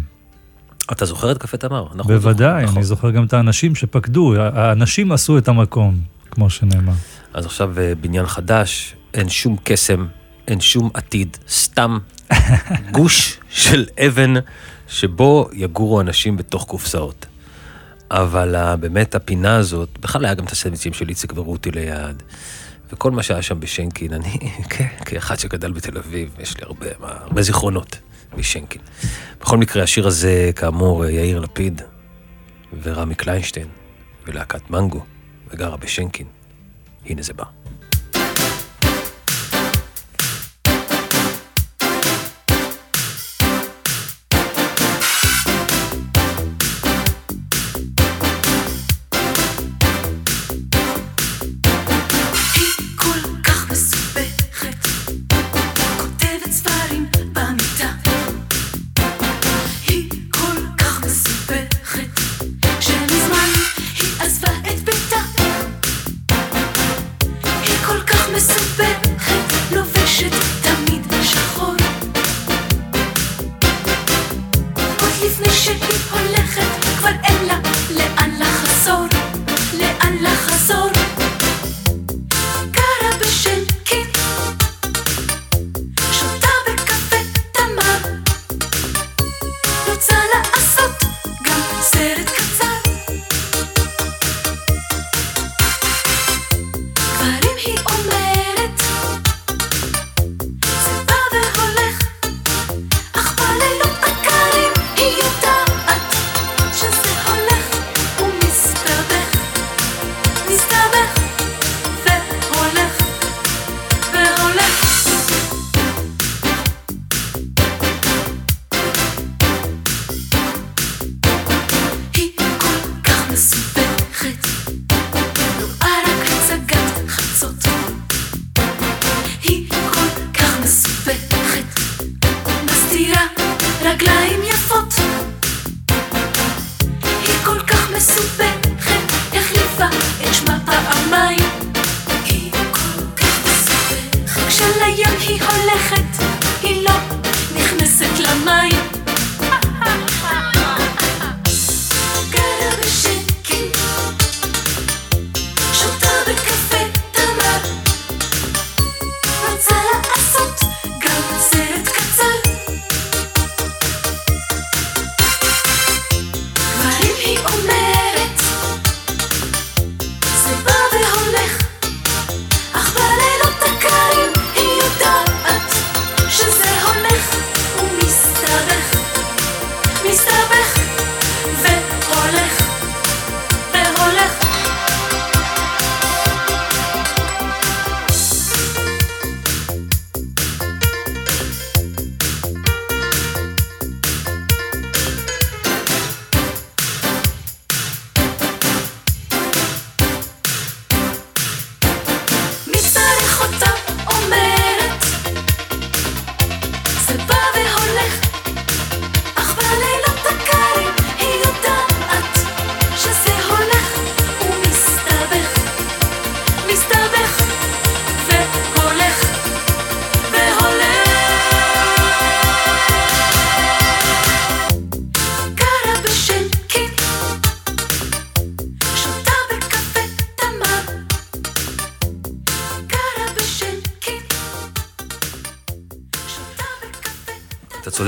אתה 0.92 1.04
זוכר 1.04 1.32
את 1.32 1.38
קפה 1.38 1.56
תמר? 1.56 1.86
אנחנו 1.94 2.14
בוודאי, 2.14 2.62
נכון. 2.62 2.76
אני 2.76 2.84
זוכר 2.84 3.10
גם 3.10 3.24
את 3.24 3.32
האנשים 3.32 3.74
שפקדו, 3.74 4.34
האנשים 4.36 5.12
עשו 5.12 5.38
את 5.38 5.48
המקום, 5.48 6.00
כמו 6.30 6.50
שנאמר. 6.50 6.92
אז 7.34 7.46
עכשיו 7.46 7.78
אה, 7.78 7.92
בניין 8.00 8.26
חדש, 8.26 8.94
אין 9.14 9.28
שום 9.28 9.56
קסם, 9.64 10.06
אין 10.48 10.60
שום 10.60 10.90
עתיד, 10.94 11.36
סתם 11.48 11.98
גוש 12.92 13.38
של 13.50 13.84
אבן 14.06 14.34
שבו 14.88 15.48
יגורו 15.52 16.00
אנשים 16.00 16.36
בתוך 16.36 16.64
קופסאות. 16.64 17.26
אבל 18.10 18.56
אה, 18.56 18.76
באמת 18.76 19.14
הפינה 19.14 19.56
הזאת, 19.56 19.98
בכלל 20.00 20.24
היה 20.24 20.34
גם 20.34 20.44
את 20.44 20.52
הסנדוויצים 20.52 20.92
של 20.92 21.08
איציק 21.08 21.32
ורותי 21.36 21.70
ליד. 21.70 22.22
וכל 22.92 23.10
מה 23.10 23.22
שהיה 23.22 23.42
שם 23.42 23.60
בשנקין, 23.60 24.12
אני, 24.12 24.38
כן, 24.70 24.88
כאחד 25.04 25.38
שגדל 25.38 25.72
בתל 25.72 25.98
אביב, 25.98 26.34
יש 26.38 26.56
לי 26.56 26.62
הרבה, 26.62 26.86
מה, 27.00 27.12
הרבה 27.20 27.42
זיכרונות 27.42 27.98
משנקין. 28.36 28.82
בכל 29.40 29.58
מקרה, 29.58 29.82
השיר 29.82 30.06
הזה, 30.06 30.50
כאמור, 30.56 31.04
אה, 31.04 31.10
יאיר 31.10 31.40
לפיד 31.40 31.82
ורמי 32.82 33.14
קליינשטיין 33.14 33.66
ולהקת 34.26 34.70
מנגו, 34.70 35.04
וגרה 35.50 35.76
בשנקין. 35.76 36.26
הנה 37.06 37.22
זה 37.22 37.32
בא. 37.32 37.44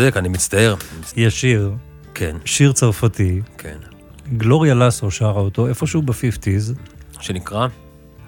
צודק, 0.00 0.16
אני 0.16 0.28
מצטער. 0.28 0.74
יש 1.16 1.40
שיר, 1.40 1.72
כן, 2.14 2.36
שיר 2.44 2.72
צרפתי, 2.72 3.40
כן. 3.58 3.76
גלוריה 4.36 4.74
לסו 4.74 5.10
שרה 5.10 5.40
אותו 5.40 5.66
איפשהו 5.66 6.02
בפיפטיז, 6.02 6.74
שנקרא 7.20 7.66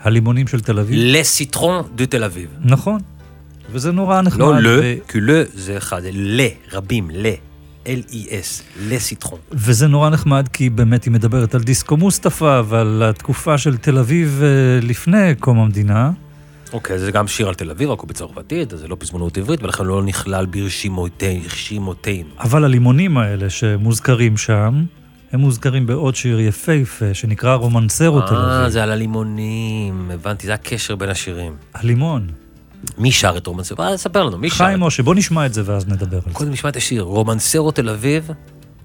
הלימונים 0.02 0.46
של 0.46 0.60
תל 0.60 0.78
אביב. 0.78 1.14
Citron 1.38 1.98
de 1.98 2.06
תל 2.08 2.24
אביב. 2.24 2.48
נכון. 2.60 3.00
וזה 3.70 3.92
נורא 3.92 4.20
נחמד. 4.20 4.40
לא 4.40 4.68
ו- 4.68 4.80
le, 4.80 5.10
כי 5.12 5.18
le 5.18 5.58
זה 5.58 5.76
אחד, 5.76 6.02
le, 6.04 6.74
רבים, 6.74 7.10
le. 7.10 7.36
L-E-S, 7.86 8.62
Le 8.90 9.24
Citron. 9.24 9.36
וזה 9.52 9.86
נורא 9.86 10.10
נחמד 10.10 10.48
כי 10.52 10.70
באמת 10.70 11.04
היא 11.04 11.12
מדברת 11.12 11.54
על 11.54 11.62
דיסקו 11.62 11.96
מוסטפא 11.96 12.62
ועל 12.68 13.02
התקופה 13.02 13.58
של 13.58 13.76
תל 13.76 13.98
אביב 13.98 14.40
אה, 14.42 14.48
לפני 14.86 15.34
קום 15.40 15.58
המדינה. 15.58 16.10
אוקיי, 16.72 16.98
זה 16.98 17.10
גם 17.10 17.28
שיר 17.28 17.48
על 17.48 17.54
תל 17.54 17.70
אביב, 17.70 17.90
רק 17.90 18.00
הוא 18.00 18.08
בצרפתית, 18.08 18.72
אז 18.72 18.80
זה 18.80 18.88
לא 18.88 18.96
פזמונות 19.00 19.38
עברית, 19.38 19.62
ולכן 19.62 19.84
לא 19.84 20.02
נכלל 20.02 20.46
ברשימותיהם. 20.46 21.42
רשימותיהם. 21.44 22.26
אבל 22.38 22.64
הלימונים 22.64 23.18
האלה 23.18 23.50
שמוזכרים 23.50 24.36
שם, 24.36 24.84
הם 25.32 25.40
מוזכרים 25.40 25.86
בעוד 25.86 26.16
שיר 26.16 26.40
יפהפה 26.40 27.14
שנקרא 27.14 27.54
רומנסרו 27.54 28.20
תל 28.20 28.34
אה, 28.34 28.60
אביב. 28.60 28.68
זה 28.68 28.82
על 28.82 28.90
הלימונים, 28.90 30.10
הבנתי, 30.10 30.46
זה 30.46 30.54
הקשר 30.54 30.96
בין 30.96 31.08
השירים. 31.08 31.56
הלימון. 31.74 32.26
מי 32.98 33.12
שר 33.12 33.36
את 33.36 33.46
רומנסרו? 33.46 33.82
אה, 33.82 33.96
ספר 33.96 34.24
לנו, 34.24 34.38
מי 34.38 34.50
שר? 34.50 34.56
חיים 34.56 34.80
משה, 34.80 35.02
בוא 35.02 35.14
נשמע 35.14 35.46
את 35.46 35.54
זה 35.54 35.62
ואז 35.64 35.88
נדבר 35.88 36.16
על 36.16 36.22
זה. 36.26 36.30
קודם 36.32 36.50
נשמע 36.50 36.70
את 36.70 36.76
השיר, 36.76 37.02
רומנסרו 37.02 37.70
תל 37.70 37.88
אביב, 37.88 38.30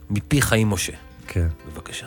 מפי 0.09 0.41
חיים 0.41 0.69
משה. 0.69 0.93
כן. 1.27 1.47
בבקשה. 1.73 2.05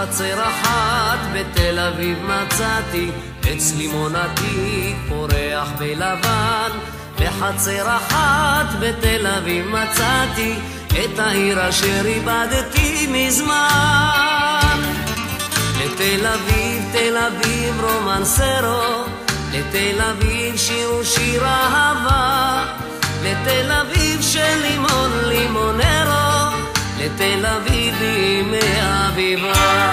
בחצר 0.00 0.42
אחת 0.42 1.18
בתל 1.32 1.78
אביב 1.78 2.18
מצאתי 2.22 3.10
עץ 3.42 3.72
לימונתי 3.76 4.94
פורח 5.08 5.68
בלבן. 5.78 6.70
בחצר 7.18 7.96
אחת 7.96 8.66
בתל 8.80 9.26
אביב 9.26 9.66
מצאתי 9.66 10.54
את 10.90 11.18
העיר 11.18 11.68
אשר 11.68 12.02
איבדתי 12.04 13.06
מזמן. 13.12 14.78
לתל 15.80 16.26
אביב, 16.26 16.82
תל 16.92 17.16
אביב 17.16 17.80
רומנסרו 17.80 19.04
לתל 19.52 20.00
אביב 20.10 20.56
שיר 20.56 20.94
ושיר 20.94 21.44
אהבה. 21.44 22.64
לתל 23.22 23.72
אביב 23.72 24.22
של 24.22 24.60
לימון 24.62 25.10
לימונרו 25.24 26.19
לתל 27.00 27.46
אביב 27.46 27.94
בימי 27.98 28.58
אביבה 28.82 29.90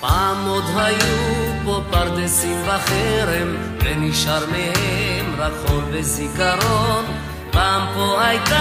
פעם 0.00 0.46
עוד 0.46 0.64
היו 0.76 1.52
פה 1.64 1.80
פרדסים 1.90 2.62
בחרם, 2.68 3.56
ונשאר 3.84 4.44
מהם 4.50 5.34
רק 5.38 5.52
חול 5.66 5.84
וזיכרון. 5.90 7.04
פעם 7.50 7.82
פה 7.94 8.24
הייתה 8.24 8.56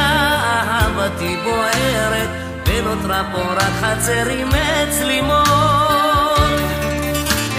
אהבתי 0.69 1.37
בוערת, 1.43 2.48
ונותרה 2.79 3.23
פה 3.31 3.41
רק 3.41 3.73
חצר 3.81 4.29
עם 4.29 4.49
עץ 4.53 4.99
לימון. 5.01 5.45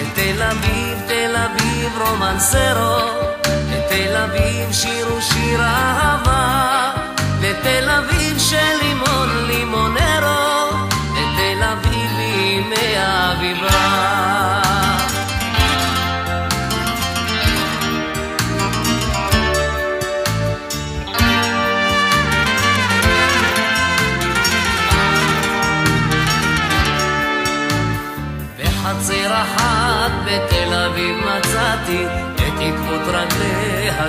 לתל 0.00 0.42
אביב, 0.42 0.98
תל 1.06 1.36
אביב 1.36 1.98
רומנסרו, 2.00 2.98
לתל 3.70 4.16
אביב 4.16 4.72
שיר 4.72 5.14
ושיר 5.14 5.60
אהבה, 5.60 6.90
לתל 7.42 7.88
אביב 7.88 8.38
של 8.38 8.76
לימון 8.82 9.28
לימונרו, 9.46 10.70
לתל 11.12 11.62
אביב 11.62 12.10
בימי 12.16 12.96
האביבה. 12.96 14.30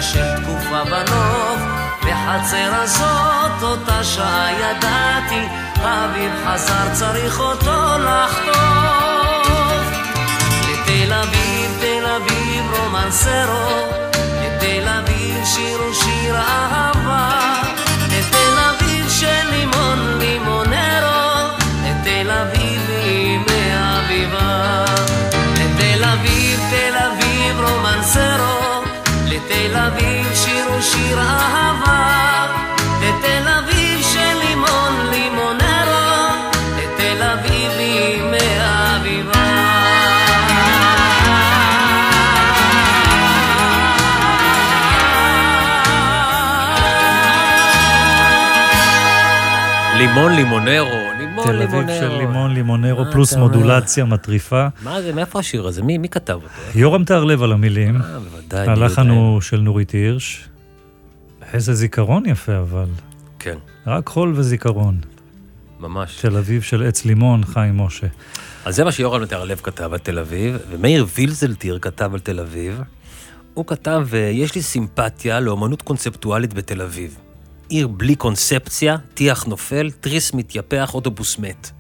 של 0.02 0.36
תקופה 0.36 0.84
בנוף 0.84 1.62
בחצר 2.00 2.72
הזאת 2.72 3.64
אותה 3.64 4.04
שעה 4.04 4.52
ידעתי 4.52 5.48
האביב 5.76 6.32
חזר 6.46 6.94
צריך 6.94 7.40
אותו 7.40 7.98
לחטוף. 8.00 9.88
לתל 10.70 11.14
אביב, 11.14 11.78
תל 11.80 12.06
אביב 12.06 12.66
רומנסרו 12.78 13.92
לתל 14.42 14.88
אביב 14.88 15.46
שיר 15.46 15.82
ושיר 15.92 16.36
אהבה 16.36 17.62
לתל 18.08 18.60
אביב 18.70 19.10
של 19.10 19.50
לימון. 19.52 19.72
לימונרו 20.20 20.61
לתל 29.62 29.78
אביב 29.78 30.34
שיר 30.36 30.66
ושיר 30.78 31.20
אהבה 31.20 32.48
לתל 33.02 33.48
אביב 33.60 34.02
של 34.02 34.38
לימון 34.48 35.10
לימונרו 35.12 36.50
לתל 36.78 37.24
אביב 37.24 37.72
בימי 37.78 38.58
אביבה 38.60 39.42
לימון 49.98 50.36
לימונרו, 50.36 51.12
לימון 51.46 51.58
תל 51.58 51.64
אביב 51.64 51.90
לימונרו. 51.90 52.00
של 52.00 52.18
לימון 52.18 52.54
לימונרו 52.54 53.06
מה 53.06 53.12
פלוס? 53.12 53.34
מודולציה 53.34 54.06
מטריפה. 54.06 54.68
מה 54.84 55.02
זה, 55.02 55.14
מאיפה 55.14 55.40
השיר 55.40 55.68
הזה? 55.68 55.84
מי, 55.84 56.10
כתב 56.10 56.34
אותו? 56.34 56.80
יורם 56.80 57.04
טהרלב 57.04 57.44
על 57.44 57.52
המילים, 57.52 58.02
אה, 58.02 58.20
בוודאי. 58.20 58.68
הלחן. 58.68 59.10
הוא 59.10 59.42
של 59.42 59.60
נורית 59.60 59.92
הירש. 59.92 60.50
איזה 61.54 61.74
זיכרון 61.74 62.26
יפה 62.26 62.58
אבל. 62.60 62.86
כן, 63.40 63.58
רק 63.88 64.10
חול 64.10 64.34
וזיכרון. 64.36 65.00
ממש. 65.80 66.22
תל 66.22 66.38
אביב 66.38 66.62
של 66.62 66.84
עץ 66.84 67.06
לימון, 67.06 67.44
חיים 67.44 67.78
משה. 67.78 68.08
אז 68.66 68.76
זה 68.76 68.84
מה 68.84 68.92
שיורם 68.92 69.22
לב 69.46 69.60
כתב 69.64 69.94
על 69.94 70.00
תל 70.00 70.20
אביב, 70.20 70.58
ומאיר 70.70 71.06
וילזלטיר 71.16 71.80
כתב 71.82 72.14
על 72.14 72.20
תל 72.20 72.40
אביב. 72.40 72.82
הוא 73.54 73.66
כתב, 73.66 74.08
אה, 74.14 74.20
יש 74.20 74.56
לי 74.56 74.62
סימפתיה 74.62 75.40
לאומנות 75.40 75.82
קונספטואלית 75.82 76.54
בתל 76.54 76.82
אביב. 76.82 77.18
עיר 77.72 77.88
בלי 77.88 78.16
קונספציה, 78.16 78.98
טיח 79.14 79.44
נופל, 79.44 79.92
תריס 79.92 80.34
מתייפח, 80.34 80.94
אוטובוס 80.94 81.40
מת. 81.40 81.72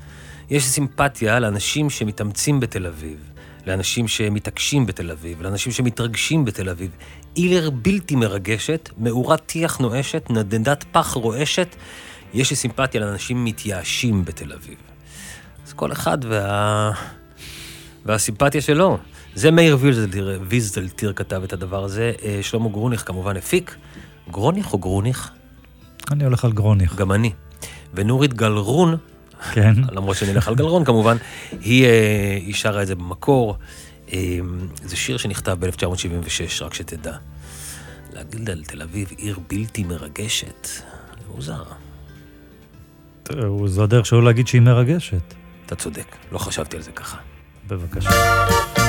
יש 0.49 0.65
סימפתיה 0.65 1.39
לאנשים 1.39 1.89
שמתאמצים 1.89 2.59
בתל 2.59 2.87
אביב, 2.87 3.17
לאנשים 3.67 4.07
שמתעקשים 4.07 4.85
בתל 4.85 5.11
אביב, 5.11 5.41
לאנשים 5.41 5.71
שמתרגשים 5.71 6.45
בתל 6.45 6.69
אביב. 6.69 6.91
עיר 7.35 7.69
בלתי 7.69 8.15
מרגשת, 8.15 8.89
מאורת 8.97 9.45
טיח 9.45 9.77
נואשת, 9.77 10.29
נדנדת 10.29 10.85
פח 10.91 11.13
רועשת. 11.13 11.75
יש 12.33 12.53
סימפתיה 12.53 13.01
לאנשים 13.01 13.45
מתייאשים 13.45 14.25
בתל 14.25 14.53
אביב. 14.53 14.77
אז 15.67 15.73
כל 15.73 15.91
אחד 15.91 16.17
וה... 16.25 16.91
והסימפתיה 18.05 18.61
שלו. 18.61 18.97
זה 19.35 19.51
מאיר 19.51 19.77
ויזלטיר, 19.79 20.39
ויזלטיר 20.47 21.13
כתב 21.13 21.41
את 21.43 21.53
הדבר 21.53 21.83
הזה, 21.83 22.11
אה, 22.23 22.39
שלמה 22.41 22.69
גרוניך 22.69 23.07
כמובן 23.07 23.37
הפיק. 23.37 23.75
גרוניך 24.29 24.73
או 24.73 24.77
גרוניך? 24.77 25.31
אני 26.11 26.23
הולך 26.23 26.45
על 26.45 26.51
גרוניך. 26.51 26.95
גם 26.95 27.11
אני. 27.11 27.31
ונורית 27.93 28.33
גלרון, 28.33 28.97
כן. 29.53 29.73
למרות 29.95 30.17
שנלך 30.17 30.47
על 30.47 30.55
גלרון 30.55 30.85
כמובן, 30.85 31.17
היא, 31.61 31.85
אה, 31.85 32.37
היא 32.45 32.53
שרה 32.53 32.81
את 32.81 32.87
זה 32.87 32.95
במקור. 32.95 33.55
אה, 34.13 34.39
זה 34.83 34.95
שיר 34.95 35.17
שנכתב 35.17 35.57
ב-1976, 35.59 36.63
רק 36.63 36.73
שתדע. 36.73 37.13
להגיד 38.13 38.49
על 38.49 38.63
תל 38.63 38.81
אביב 38.81 39.11
עיר 39.17 39.39
בלתי 39.49 39.83
מרגשת, 39.83 40.67
זה 40.67 41.35
מוזר. 41.35 41.63
זו 43.65 43.83
הדרך 43.83 44.05
שלו 44.05 44.21
להגיד 44.21 44.47
שהיא 44.47 44.61
מרגשת. 44.61 45.33
אתה 45.65 45.75
צודק, 45.75 46.15
לא 46.31 46.37
חשבתי 46.37 46.75
על 46.75 46.81
זה 46.81 46.91
ככה. 46.91 47.17
בבקשה. 47.67 48.80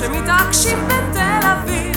שמתעקשים 0.00 0.88
בתל 0.88 1.46
אביב. 1.52 1.96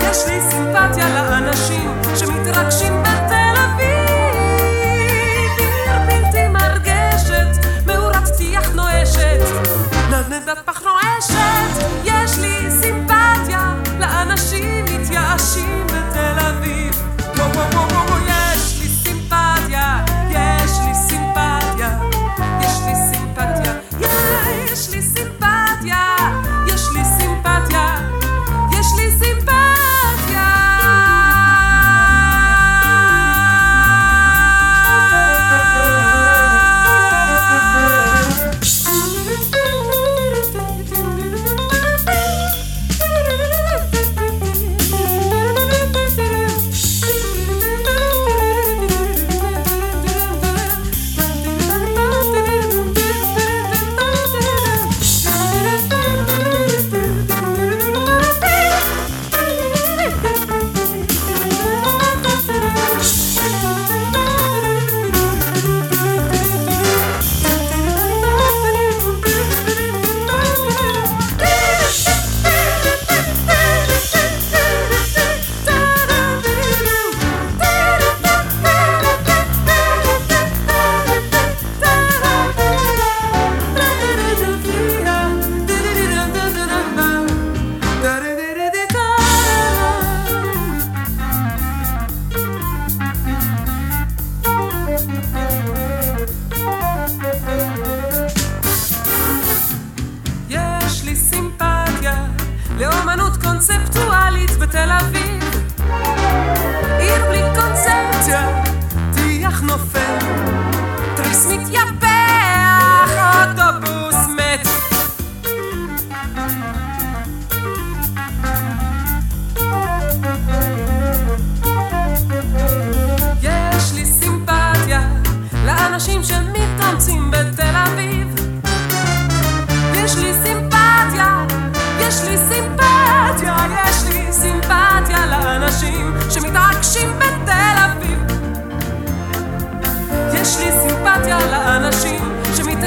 יש 0.00 0.18
לי 0.26 0.40
סימפתיה 0.50 1.08
לאנשים 1.08 1.90
שמתרגשים 2.16 3.02
בתל 3.02 3.54
אביב. 3.64 4.10
עיר 5.58 5.98
בלתי 6.06 6.48
מרגשת, 6.48 7.66
מאורת 7.86 8.28
טיח 8.38 8.70
נואשת, 8.74 9.40
נדנדת 10.10 10.58
פח 10.64 10.82
נואשת. 10.82 12.13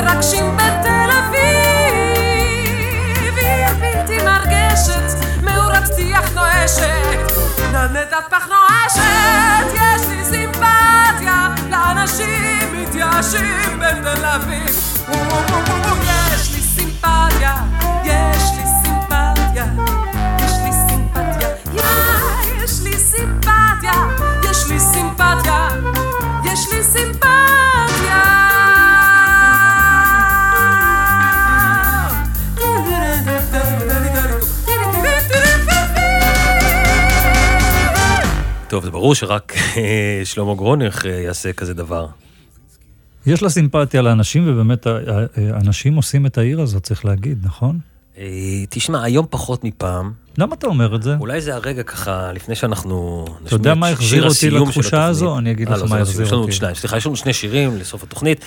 שמתרגשים 0.08 0.58
בתל 0.58 1.10
אביב. 1.20 1.38
עיר 3.38 3.74
בלתי 3.80 4.18
מרגשת, 4.24 5.14
מאורת 5.44 5.84
טיח 5.96 6.36
נואשת, 6.36 7.32
נדנדת 7.70 8.14
פח 8.30 8.48
נואשת. 8.48 9.74
יש 9.74 10.02
לי 10.10 10.26
סימפתיה 10.26 11.48
לאנשים 11.70 12.74
מתייאשים 12.74 13.80
בתל 13.80 14.26
אביב. 14.26 15.04
יש 16.34 16.52
לי 16.56 16.62
סימפתיה, 16.62 17.56
טוב, 38.78 38.84
זה 38.86 38.92
ברור 38.92 39.16
שרק 39.16 39.54
אה, 39.78 40.22
שלמה 40.26 40.56
גרונך 40.56 41.06
אה, 41.06 41.12
יעשה 41.12 41.54
כזה 41.54 41.74
דבר. 41.74 42.08
יש 43.26 43.44
לה 43.44 43.50
סימפתיה 43.50 44.02
לאנשים, 44.02 44.44
ובאמת 44.48 44.88
ה- 44.88 44.92
ה- 44.92 45.26
האנשים 45.56 45.96
עושים 45.96 46.26
את 46.26 46.38
העיר 46.38 46.62
הזאת, 46.62 46.84
צריך 46.84 47.06
להגיד, 47.06 47.38
נכון? 47.44 47.80
אה, 48.18 48.24
תשמע, 48.70 49.04
היום 49.04 49.26
פחות 49.30 49.64
מפעם. 49.64 50.12
למה 50.38 50.56
אתה 50.56 50.68
אומר 50.68 50.96
את 50.96 51.04
זה? 51.04 51.16
אולי 51.20 51.42
זה 51.42 51.56
הרגע 51.56 51.84
ככה, 51.84 52.32
לפני 52.34 52.56
שאנחנו... 52.56 53.26
אתה 53.46 53.56
יודע 53.56 53.74
מה 53.76 53.90
החזיר 53.90 54.30
אותי 54.30 54.50
לתחושה. 54.50 55.06
הזו? 55.06 55.38
אני 55.38 55.52
אגיד 55.52 55.68
אה, 55.68 55.74
לך 55.74 55.82
לא, 55.82 55.88
מה 55.90 55.96
זה 55.96 56.02
החזיר 56.02 56.26
יש 56.26 56.32
לנו 56.32 56.42
אותי. 56.42 56.52
עוד 56.52 56.58
שניים. 56.58 56.76
סליחה, 56.76 56.98
יש 56.98 57.06
לנו 57.06 57.16
שני 57.16 57.34
שירים 57.34 57.78
לסוף 57.78 58.04
התוכנית, 58.04 58.46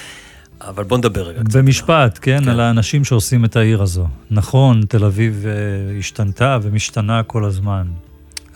אבל 0.60 0.84
בוא 0.84 0.98
נדבר 0.98 1.22
רגע. 1.28 1.40
קצת. 1.44 1.56
במשפט, 1.56 2.18
כן, 2.22 2.40
כן. 2.44 2.48
על 2.48 2.60
האנשים 2.60 3.04
שעושים 3.04 3.44
את 3.44 3.56
העיר 3.56 3.82
הזו. 3.82 4.06
נכון, 4.30 4.80
תל 4.88 5.04
אביב 5.04 5.44
אה, 5.46 5.52
השתנתה 5.98 6.58
ומשתנה 6.62 7.22
כל 7.22 7.44
הזמן, 7.44 7.86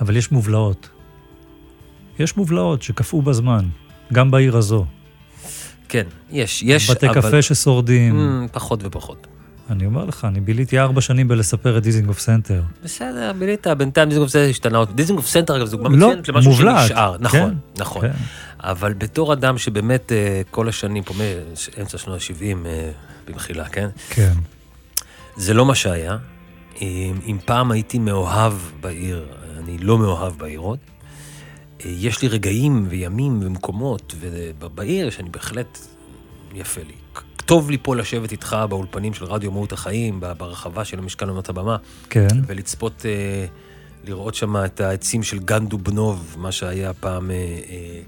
אבל 0.01 0.17
יש 0.17 0.33
מובלעות. 0.33 0.89
יש 2.19 2.37
מובלעות 2.37 2.83
שקפאו 2.83 3.23
בזמן, 3.23 3.69
גם 4.13 4.31
בעיר 4.31 4.57
הזו. 4.57 4.85
כן, 5.89 6.05
יש, 6.31 6.63
יש, 6.63 6.91
בתי 6.91 7.09
אבל... 7.09 7.21
קפה 7.21 7.43
ששורדים. 7.43 8.45
Mm, 8.45 8.49
פחות 8.49 8.81
ופחות. 8.83 9.27
אני 9.71 9.87
אומר 9.87 10.05
לך, 10.05 10.25
אני 10.25 10.41
ביליתי 10.41 10.79
ארבע 10.79 11.01
שנים 11.01 11.29
בלספר 11.29 11.79
את 11.79 11.83
דיזינגוף 11.83 12.19
סנטר. 12.19 12.63
בסדר, 12.85 13.33
בילית, 13.39 13.67
בינתיים 13.67 14.09
דיזנגוף 14.09 14.31
סנטר 14.31 14.51
השתנה 14.51 14.79
עוד. 14.79 14.97
דיזנגוף 14.97 15.27
סנטר, 15.27 15.57
אגב, 15.57 15.67
זו 15.67 15.77
דוגמה 15.77 15.97
לא, 15.97 16.09
מצוינת 16.09 16.29
למשהו 16.29 16.51
מובלעת, 16.51 16.89
שנשאר. 16.89 17.17
כן, 17.19 17.25
נכון, 17.25 17.55
נכון. 17.79 18.03
כן. 18.03 18.13
אבל 18.61 18.93
בתור 18.93 19.33
אדם 19.33 19.59
שבאמת 19.59 20.13
אה, 20.13 20.43
כל 20.51 20.69
השנים, 20.69 21.03
פה 21.03 21.15
מאמצע 21.15 21.99
שנות 21.99 22.21
ה-70, 22.21 22.67
במחילה, 23.29 23.65
כן? 23.65 23.89
כן. 24.11 24.33
זה 25.37 25.55
לא 25.55 25.67
מה 25.67 25.75
שהיה. 25.75 26.17
אם, 26.81 27.15
אם 27.27 27.39
פעם 27.45 27.71
הייתי 27.71 27.99
מאוהב 27.99 28.53
בעיר, 28.81 29.27
אני 29.59 29.79
לא 29.79 29.99
מאוהב 29.99 30.33
בעיר 30.39 30.61
עוד. 30.61 30.79
יש 31.81 32.23
לי 32.23 32.29
רגעים 32.29 32.87
וימים 32.89 33.41
ומקומות 33.43 34.15
בעיר 34.75 35.11
שאני 35.11 35.31
בהחלט 35.31 35.79
יפה 36.55 36.81
לי. 36.81 36.95
טוב 37.47 37.71
לי 37.71 37.79
פה 37.83 37.97
לשבת 37.97 38.33
איתך 38.33 38.57
באולפנים 38.69 39.15
של 39.15 39.25
רדיו 39.25 39.51
מהות 39.53 39.73
החיים, 39.73 40.21
ברחבה 40.21 40.85
של 40.85 40.99
המשכן 40.99 41.29
עונות 41.29 41.49
הבמה, 41.49 41.77
כן. 42.11 42.27
ולצפות, 42.47 43.07
אה, 43.07 43.47
לראות 44.05 44.35
שם 44.35 44.57
את 44.57 44.81
העצים 44.81 45.23
של 45.23 45.39
גן 45.39 45.67
דובנוב, 45.67 46.37
מה 46.39 46.53
שהיה 46.53 46.95
פעם 46.95 47.31
אה, 47.31 47.37
אה, 47.37 48.01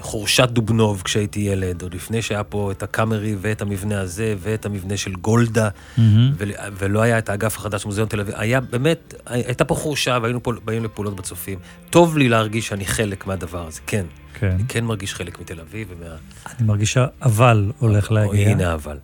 חורשת 0.00 0.48
דובנוב 0.48 1.02
כשהייתי 1.04 1.40
ילד, 1.40 1.82
עוד 1.82 1.94
לפני 1.94 2.22
שהיה 2.22 2.44
פה 2.44 2.72
את 2.72 2.82
הקאמרי 2.82 3.36
ואת 3.40 3.62
המבנה 3.62 4.00
הזה 4.00 4.34
ואת 4.38 4.66
המבנה 4.66 4.96
של 4.96 5.12
גולדה, 5.14 5.68
מהמם. 5.98 6.32
ול- 6.38 6.50
ולא 6.78 7.02
היה 7.02 7.18
את 7.18 7.28
האגף 7.28 7.56
החדש 7.56 7.82
של 7.82 7.88
מוזיאון 7.88 8.08
תל 8.08 8.20
אביב. 8.20 8.34
היה 8.38 8.60
באמת, 8.60 9.14
הייתה 9.26 9.64
פה 9.64 9.74
חורשה 9.74 10.18
והיינו 10.22 10.42
פה, 10.42 10.52
באים 10.64 10.84
לפעולות 10.84 11.16
בצופים. 11.16 11.58
טוב 11.90 12.18
לי 12.18 12.28
להרגיש 12.28 12.66
שאני 12.68 12.86
חלק 12.86 13.26
מהדבר 13.26 13.66
הזה, 13.66 13.80
כן. 13.86 14.04
כן. 14.34 14.50
אני 14.50 14.62
כן 14.68 14.84
מרגיש 14.84 15.14
חלק 15.14 15.40
מתל 15.40 15.60
אביב 15.60 15.88
ומה... 15.90 16.14
אני 16.46 16.66
מרגישה 16.66 17.06
אבל 17.22 17.72
הולך 17.78 18.10
או, 18.10 18.14
להגיע. 18.14 18.48
הנה 18.48 18.74
אבל. 18.74 18.98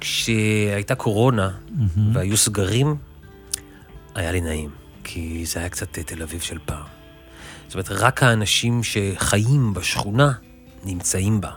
כשהייתה 0.00 0.94
קורונה 0.94 1.50
מהמם. 1.70 2.16
והיו 2.16 2.36
סגרים, 2.36 2.96
היה 4.14 4.32
לי 4.32 4.40
נעים, 4.40 4.70
כי 5.04 5.42
זה 5.46 5.60
היה 5.60 5.68
קצת 5.68 5.98
אה, 5.98 6.02
תל 6.02 6.22
אביב 6.22 6.40
של 6.40 6.58
פעם. 6.64 6.99
זאת 7.70 7.74
אומרת, 7.74 7.90
רק 7.90 8.22
האנשים 8.22 8.80
שחיים 8.82 9.74
בשכונה 9.74 10.32
נמצאים 10.84 11.40
בה, 11.40 11.50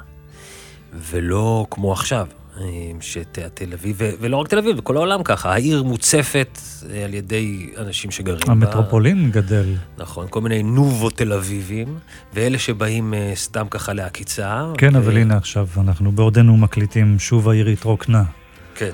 ולא 0.94 1.66
כמו 1.72 1.94
עכשיו, 1.94 2.28
אה, 2.58 2.64
שתל 3.02 3.74
אביב, 3.74 4.00
ולא 4.20 4.38
רק 4.38 4.48
תל 4.48 4.58
אביב, 4.58 4.78
בכל 4.78 4.98
העולם 4.98 5.24
ככה, 5.24 5.54
העיר 5.54 5.84
מוצפת 5.84 6.60
אה, 6.90 7.06
על 7.06 7.14
ידי 7.14 7.70
אנשים 7.78 8.12
שגרים 8.12 8.40
בה. 8.46 8.52
המטרופולין 8.52 9.32
גדל. 9.32 9.76
נכון, 9.98 10.28
כל 10.30 10.42
מיני 10.42 10.64
נובו 10.64 11.10
תל 11.10 11.34
אביבים, 11.34 11.98
ואלה 12.34 12.60
שבאים 12.60 13.14
אה, 13.14 13.32
סתם 13.36 13.68
ככה 13.70 13.94
לעקיצה. 13.94 14.66
כן, 14.78 14.96
ו- 14.96 15.00
אבל 15.00 15.18
הנה 15.18 15.38
עכשיו, 15.38 15.68
אנחנו 15.78 16.12
בעודנו 16.12 16.58
מקליטים, 16.58 17.20
שוב 17.20 17.50
העיר 17.50 17.68
התרוקנה. 17.68 18.24
כן, 18.76 18.92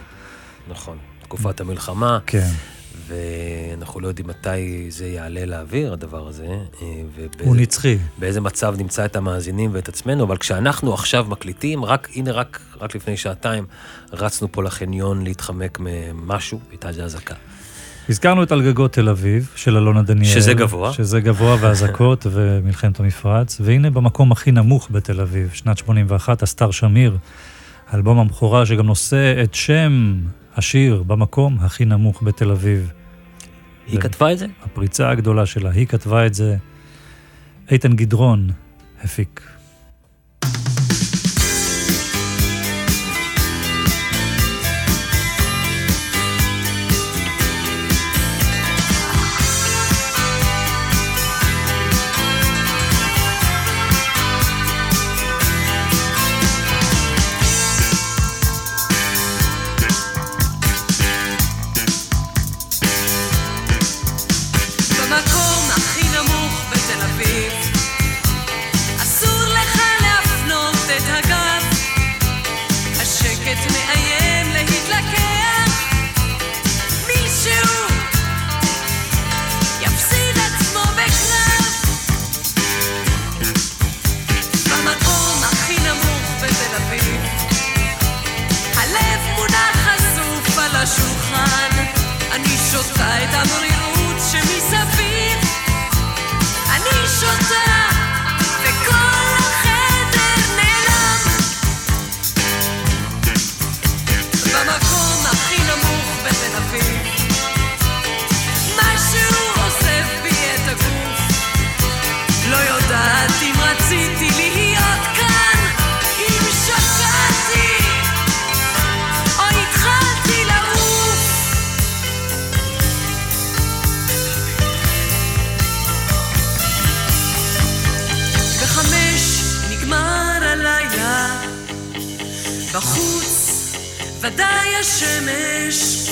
נכון. 0.70 0.98
תקופת 1.22 1.62
המלחמה, 1.62 2.20
כן. 2.28 2.50
ואנחנו 3.10 4.00
לא 4.00 4.08
יודעים 4.08 4.28
מתי 4.28 4.86
זה 4.90 5.08
יעלה 5.08 5.46
לאוויר, 5.46 5.94
הדבר 5.94 6.28
הזה, 6.28 6.46
אה, 6.46 6.58
הוא 6.82 7.06
ובאיזה 7.16 7.62
נצחי. 7.62 7.98
באיזה 8.18 8.42
מצב 8.42 8.76
נמצא 8.78 9.06
את 9.06 9.16
המאזינים 9.16 9.70
ואת 9.74 9.88
עצמנו, 9.88 10.24
אבל 10.24 10.38
כשאנחנו 10.38 10.94
עכשיו 10.94 11.26
מקליטים, 11.30 11.86
רק, 11.86 12.10
הנה, 12.16 12.32
רק, 12.32 12.60
רק 12.82 12.96
לפני 12.96 13.18
שעתיים, 13.18 13.66
רצנו 14.14 14.52
פה 14.52 14.64
לחניון 14.64 15.24
להתחמק 15.24 15.78
ממשהו, 15.82 16.60
הייתה 16.72 16.88
איזה 16.88 17.04
אזעקה. 17.04 17.36
הזכרנו 18.10 18.44
את 18.44 18.52
על 18.52 18.62
גגות 18.62 18.94
תל 18.94 19.10
אביב, 19.10 19.50
של 19.56 19.78
אלונה 19.78 20.02
דניאל. 20.02 20.34
שזה 20.34 20.54
גבוה. 20.54 20.94
שזה 20.94 21.20
גבוה 21.20 21.58
ואזעקות 21.60 22.28
ומלחמת 22.32 23.00
המפרץ. 23.00 23.58
והנה 23.62 23.90
במקום 23.90 24.32
הכי 24.32 24.52
נמוך 24.52 24.88
בתל 24.92 25.22
אביב, 25.22 25.50
שנת 25.54 25.78
81, 25.78 26.44
אסתר 26.44 26.72
שמיר, 26.72 27.18
האלבום 27.90 28.20
המכורה 28.20 28.66
שגם 28.66 28.86
נושא 28.86 29.44
את 29.44 29.54
שם 29.54 30.18
השיר 30.56 31.04
במקום 31.08 31.58
הכי 31.62 31.86
נמוך 31.86 32.24
בתל 32.24 32.52
אביב. 32.52 32.92
היא 33.92 34.00
ו- 34.00 34.02
כתבה 34.02 34.32
את 34.32 34.38
זה? 34.38 34.46
הפריצה 34.64 35.10
הגדולה 35.10 35.46
שלה, 35.46 35.72
היא 35.72 35.88
כתבה 35.88 36.26
את 36.26 36.34
זה. 36.34 36.58
איתן 37.72 37.96
גדרון 37.96 38.50
הפיק. 39.04 39.42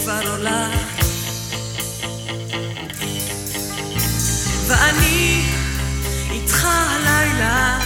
כבר 0.08 0.32
עולה. 0.32 0.70
ואני 4.68 5.42
איתך 6.32 6.66
הלילה 6.66 7.80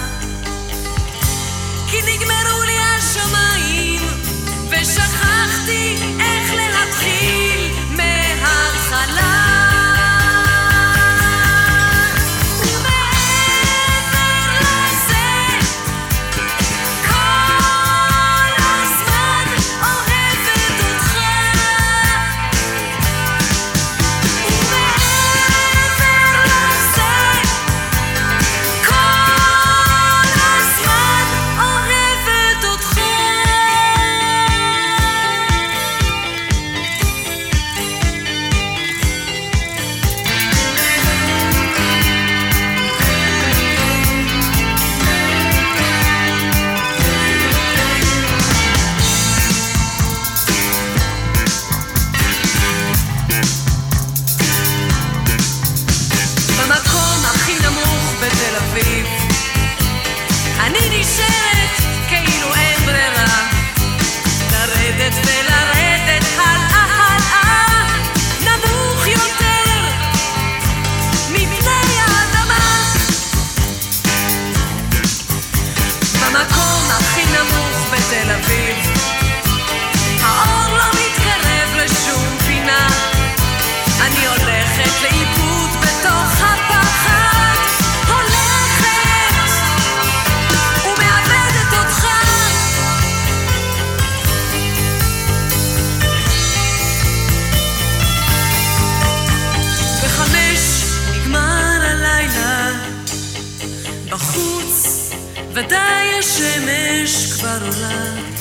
כי 1.92 1.98
נגמרו 2.02 2.51
ודאי 105.66 106.20
השמש 106.20 107.34
כבר 107.34 107.58
עולה? 107.62 108.41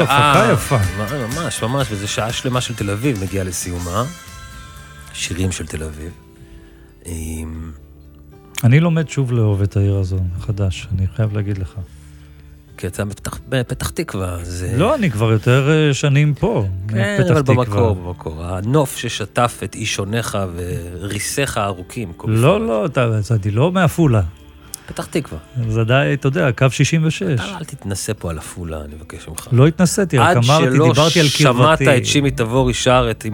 איזו 0.00 0.12
הפקה 0.12 0.50
יפה. 0.52 0.78
ממש, 1.18 1.62
ממש, 1.62 1.86
וזו 1.90 2.08
שעה 2.08 2.32
שלמה 2.32 2.60
של 2.60 2.74
תל 2.74 2.90
אביב 2.90 3.22
מגיעה 3.24 3.44
לסיומה. 3.44 4.04
שירים 5.12 5.52
של 5.52 5.66
תל 5.66 5.82
אביב. 5.82 6.10
עם- 7.04 7.72
אני 8.64 8.80
לומד 8.80 9.08
שוב 9.08 9.32
לאהוב 9.32 9.62
את 9.62 9.76
העיר 9.76 9.96
הזו 9.96 10.18
מחדש, 10.38 10.88
אני 10.98 11.06
חייב 11.16 11.36
להגיד 11.36 11.58
לך. 11.58 11.74
כי 12.76 12.86
אתה 12.86 13.04
בפתח- 13.04 13.38
בפתח 13.48 13.90
תקווה, 13.90 14.38
זה... 14.42 14.74
לא, 14.76 14.94
אני 14.94 15.10
כבר 15.10 15.32
יותר 15.32 15.70
אה, 15.70 15.94
שנים 15.94 16.34
פה. 16.34 16.66
כן, 16.88 17.16
מפתח 17.20 17.30
אבל 17.30 17.42
תקווה. 17.42 17.64
במקור, 17.64 17.94
במקור. 17.94 18.44
הנוף 18.44 18.96
ששטף 18.96 19.60
את 19.64 19.74
אישוניך 19.74 20.38
וריסיך 21.00 21.56
הארוכים. 21.58 22.12
לא. 22.24 22.66
לא, 22.66 22.86
אתה, 22.86 23.04
אני 23.44 23.50
לא 23.50 23.72
מעפולה. 23.72 24.22
פתח 24.88 25.06
תקווה. 25.06 25.38
זה 25.68 25.84
די, 25.84 26.10
אתה 26.12 26.26
יודע, 26.26 26.52
קו 26.52 26.66
66. 26.70 27.22
אתה 27.22 27.42
אל 27.58 27.64
תתנסה 27.64 28.14
פה 28.14 28.30
על 28.30 28.38
עפולה, 28.38 28.80
אני 28.84 28.94
מבקש 28.94 29.28
ממך. 29.28 29.48
לא 29.52 29.66
התנסיתי, 29.66 30.18
רק 30.18 30.36
אמרתי, 30.36 30.70
דיברתי 30.70 31.20
על 31.20 31.26
עד 31.26 31.32
שלא 31.32 31.52
קרבתי. 31.52 31.84
שמעת 31.84 31.98
את 31.98 32.06
שימי 32.06 32.30
תבורי 32.30 32.74
שר 32.74 33.08
את 33.10 33.24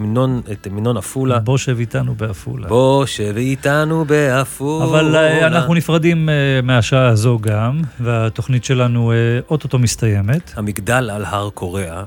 המנון, 0.67 0.97
עפולה, 0.97 1.39
בוא 1.39 1.57
שב 1.57 1.79
איתנו 1.79 2.15
בעפולה. 2.15 2.67
בוא 2.67 3.05
שב 3.05 3.37
איתנו 3.37 4.05
בעפולה. 4.05 4.85
אבל 4.85 5.15
אה, 5.15 5.47
אנחנו 5.47 5.73
נפרדים 5.73 6.29
אה, 6.29 6.33
מהשעה 6.63 7.07
הזו 7.07 7.39
גם, 7.41 7.81
והתוכנית 7.99 8.65
שלנו 8.65 9.11
אה, 9.11 9.15
אוטוטו 9.49 9.79
מסתיימת. 9.79 10.51
המגדל 10.55 11.09
על 11.09 11.25
הר 11.25 11.49
קוריאה, 11.49 12.03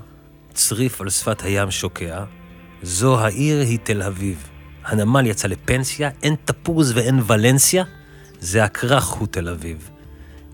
צריף 0.53 1.01
על 1.01 1.11
שפת 1.11 1.43
הים 1.43 1.71
שוקע, 1.71 2.25
זו 2.83 3.21
העיר 3.21 3.61
היא 3.61 3.79
תל 3.83 4.03
אביב. 4.03 4.49
הנמל 4.85 5.27
יצא 5.27 5.49
לפנסיה, 5.49 6.11
אין 6.23 6.35
תפוז 6.45 6.93
ואין 6.97 7.21
ולנסיה, 7.27 7.85
זה 8.41 8.65
הכרך 8.65 9.07
הוא 9.07 9.29
תל 9.31 9.49
אביב. 9.49 9.91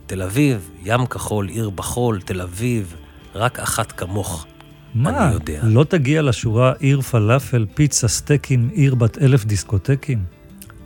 תל 0.07 0.23
אביב, 0.23 0.71
ים 0.85 1.07
כחול, 1.07 1.49
עיר 1.49 1.71
בחול, 1.71 2.21
תל 2.21 2.41
אביב, 2.41 2.95
רק 3.35 3.59
אחת 3.59 3.93
כמוך. 3.93 4.47
מה, 4.95 5.27
אני 5.27 5.35
יודע. 5.35 5.61
לא 5.63 5.85
תגיע 5.85 6.23
לשורה 6.23 6.73
עיר 6.79 7.01
פלאפל, 7.01 7.67
פיצה, 7.75 8.09
סטייקים, 8.09 8.71
עיר 8.73 8.95
בת 8.95 9.19
אלף 9.19 9.45
דיסקוטקים? 9.45 10.25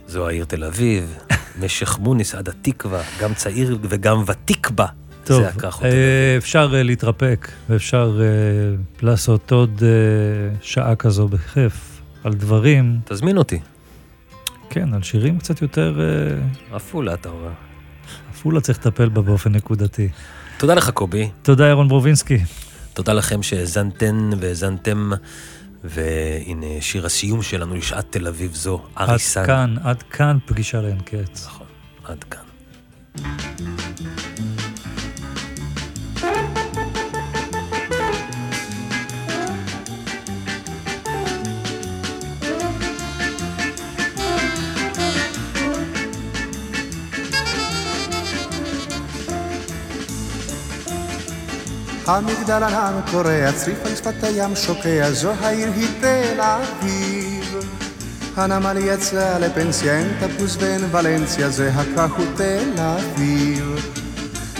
זו 0.06 0.28
העיר 0.28 0.44
תל 0.44 0.64
אביב, 0.64 1.14
משך 1.62 1.98
מוניס 1.98 2.34
עד 2.34 2.48
התקווה, 2.48 3.02
גם 3.20 3.34
צעיר 3.34 3.78
וגם 3.82 4.22
ותיק 4.26 4.70
בה. 4.70 4.86
טוב, 5.24 5.42
זה 5.42 5.48
הכרך 5.48 5.74
הוא 5.74 5.80
תל 5.80 5.86
אה, 5.86 5.92
אביב. 5.92 6.42
אפשר 6.42 6.72
אה, 6.74 6.82
להתרפק, 6.82 7.48
ואפשר 7.68 8.20
אה, 8.20 8.26
לעשות 9.02 9.52
עוד 9.52 9.82
שעה 10.60 10.96
כזו 10.96 11.28
בכיף 11.28 12.00
על 12.24 12.34
דברים, 12.34 13.00
תזמין 13.04 13.38
אותי. 13.38 13.58
כן, 14.78 14.94
על 14.94 15.02
שירים 15.02 15.38
קצת 15.38 15.62
יותר... 15.62 16.00
אה, 16.00 16.76
עפולה, 16.76 17.14
אתה 17.14 17.28
אומר. 17.28 17.50
עפולה 18.30 18.60
צריך 18.60 18.78
לטפל 18.78 19.08
בה 19.08 19.22
באופן 19.22 19.52
נקודתי. 19.52 20.08
תודה 20.58 20.74
לך, 20.74 20.90
קובי. 20.90 21.30
תודה, 21.42 21.66
ירון 21.66 21.88
ברובינסקי. 21.88 22.38
תודה 22.94 23.12
לכם 23.12 23.42
שהאזנתן 23.42 24.30
והאזנתם, 24.40 25.10
והנה 25.84 26.66
שיר 26.80 27.06
הסיום 27.06 27.42
שלנו 27.42 27.74
לשעת 27.74 28.06
תל 28.10 28.26
אביב 28.26 28.54
זו, 28.54 28.82
עד 28.94 29.08
אריסן. 29.08 29.46
כאן, 29.46 29.74
עד 29.82 30.02
כאן 30.02 30.38
פגישה 30.46 30.80
לאין 30.80 31.00
קץ. 31.00 31.46
נכון, 31.46 31.66
עד 32.04 32.24
כאן. 32.24 33.47
המגדל 52.08 52.62
ענן 52.62 53.00
קורע, 53.10 53.52
צריף 53.52 53.78
על 53.86 53.96
שפת 53.96 54.24
הים 54.24 54.56
שוקע, 54.56 55.10
זו 55.10 55.32
העיר 55.40 55.68
היא 55.76 55.88
תל 56.00 56.40
אביב. 56.40 57.56
הנמל 58.36 58.76
יצא 58.76 59.38
לפנסיה, 59.38 59.98
אין 59.98 60.12
תפוס 60.20 60.56
ואין 60.60 60.84
ולנסיה, 60.90 61.48
זה 61.48 61.70
הכרך 61.74 62.12
הוא 62.16 62.26
תל 62.36 62.68
אביב. 62.78 63.90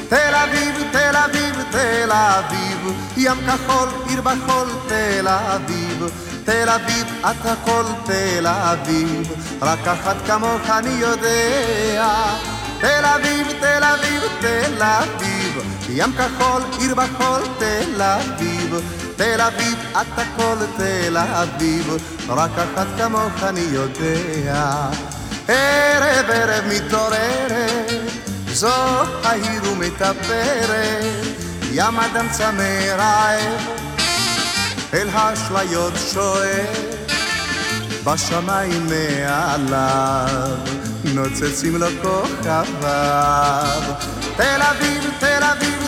תל 0.09 0.35
אביב, 0.35 0.75
תל 0.93 1.17
אביב, 1.17 1.55
תל 1.71 2.11
אביב, 2.13 2.93
ים 3.17 3.37
כחול, 3.47 3.89
עיר 4.09 4.21
בחול, 4.21 4.69
תל 4.89 5.29
אביב. 5.29 6.05
תל 6.45 6.69
אביב, 6.69 7.07
את 7.21 7.47
הכל 7.47 7.85
תל 8.05 8.47
אביב, 8.47 9.33
רק 9.63 9.89
אחת 9.89 10.17
כמוך 10.27 10.71
אני 10.71 11.01
יודע. 11.01 12.13
תל 12.81 13.05
אביב, 13.05 13.47
תל 13.61 13.85
אביב, 13.85 14.23
תל 14.41 14.83
אביב, 14.83 15.38
ים 15.89 16.13
כחול, 16.13 16.63
עיר 16.79 16.95
בחול, 16.95 17.43
תל 17.59 18.03
אביב. 18.03 18.75
תל 19.19 19.41
אביב, 19.41 19.79
את 19.93 20.19
הכל 20.19 20.57
תל 20.77 21.17
אביב, 21.17 21.97
רק 22.29 22.51
אחת 22.51 22.87
כמוך 22.99 23.43
אני 23.43 23.61
יודע. 23.61 24.91
ערב 25.49 26.31
ערב 26.31 26.65
מתעוררת, 26.69 27.91
זו 28.53 29.03
העיר 29.25 29.63
ומטפרת, 29.73 31.37
ים 31.73 31.99
אדם 32.01 32.27
צמא 32.31 32.95
רעב, 32.99 33.63
אל 34.95 35.09
האשליות 35.13 35.95
שואף, 36.13 36.79
בשמיים 38.05 38.87
מעליו, 38.87 40.57
נוצצים 41.05 41.77
לו 41.77 41.87
כוכביו. 42.03 43.83
תל 44.37 44.61
אביב, 44.63 45.11
תל 45.19 45.43
אביב, 45.43 45.78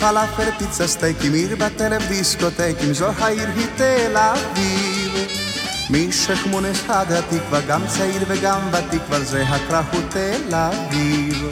פלאפל, 0.00 0.50
פיצה 0.58 0.86
סטייקים, 0.86 1.32
עיר 1.32 1.56
בטלב 1.56 2.02
דיסקוטקים, 2.08 2.92
זו 2.92 3.08
העיר 3.18 3.48
היא 3.56 3.66
תל 3.76 4.16
אביב. 4.16 5.28
משכמונס 5.90 6.90
עד 6.90 7.12
התקווה, 7.12 7.60
גם 7.60 7.86
צעיר 7.86 8.22
וגם 8.28 8.60
ותיק, 8.72 9.02
כבר 9.06 9.18
זה 9.24 9.42
הכרך 9.42 9.86
הוא 9.92 10.00
תל 10.08 10.54
אביב. 10.54 11.50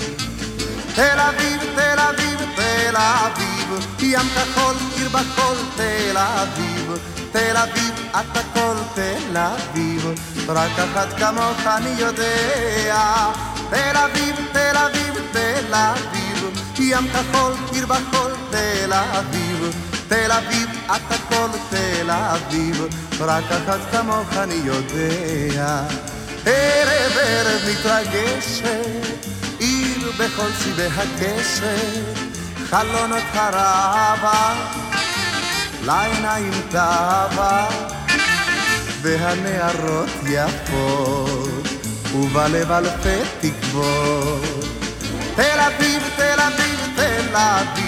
תל 0.95 1.19
אביב, 1.19 1.61
תל 1.75 1.99
אביב, 1.99 2.41
תל 2.57 2.97
אביב, 2.97 3.87
ים 4.01 4.29
כחול, 4.35 4.75
עיר 4.97 5.09
בחול, 5.09 5.57
תל 5.77 6.17
אביב. 6.17 6.93
תל 7.33 7.57
אביב, 7.57 7.95
את 8.11 8.37
הכל 8.37 8.75
תל 8.95 9.37
אביב, 9.37 10.07
רק 10.49 10.79
אחת 10.79 11.19
כמוך 11.19 11.67
אני 11.67 11.95
יודע. 11.99 13.31
תל 13.71 13.97
אביב, 13.97 14.37
תל 14.53 14.77
אביב, 14.77 15.15
תל 15.33 15.75
אביב, 15.75 16.61
ים 16.79 17.09
כחול, 17.09 17.53
עיר 17.73 17.87
בחול, 17.87 18.33
תל 18.51 18.93
אביב. 18.93 19.89
תל 20.09 20.33
אביב, 20.33 20.69
את 20.87 21.13
הכל 21.13 21.49
תל 21.71 22.11
אביב, 22.11 22.87
רק 23.21 23.45
אחת 23.45 23.81
כמוך 23.93 24.37
אני 24.37 24.61
יודע. 24.65 25.83
ערב 26.47 27.13
ערב 27.21 27.61
מתרגשת, 27.71 29.19
עיר 29.59 30.13
בכל 30.19 30.49
צבעי 30.59 30.87
הקשת, 30.87 32.19
חלונות 32.71 33.23
הרבה, 33.33 34.55
לעיניים 35.85 36.63
תאווה, 36.71 37.69
והנערות 39.03 40.11
יפות, 40.27 41.69
ובלב 42.15 42.73
אלפי 42.73 43.21
תקוות. 43.41 44.65
תל 45.37 45.61
אביב, 45.61 46.03
תל 46.17 46.41
אביב, 46.41 46.81
תל 46.97 47.37
אביב, 47.37 47.88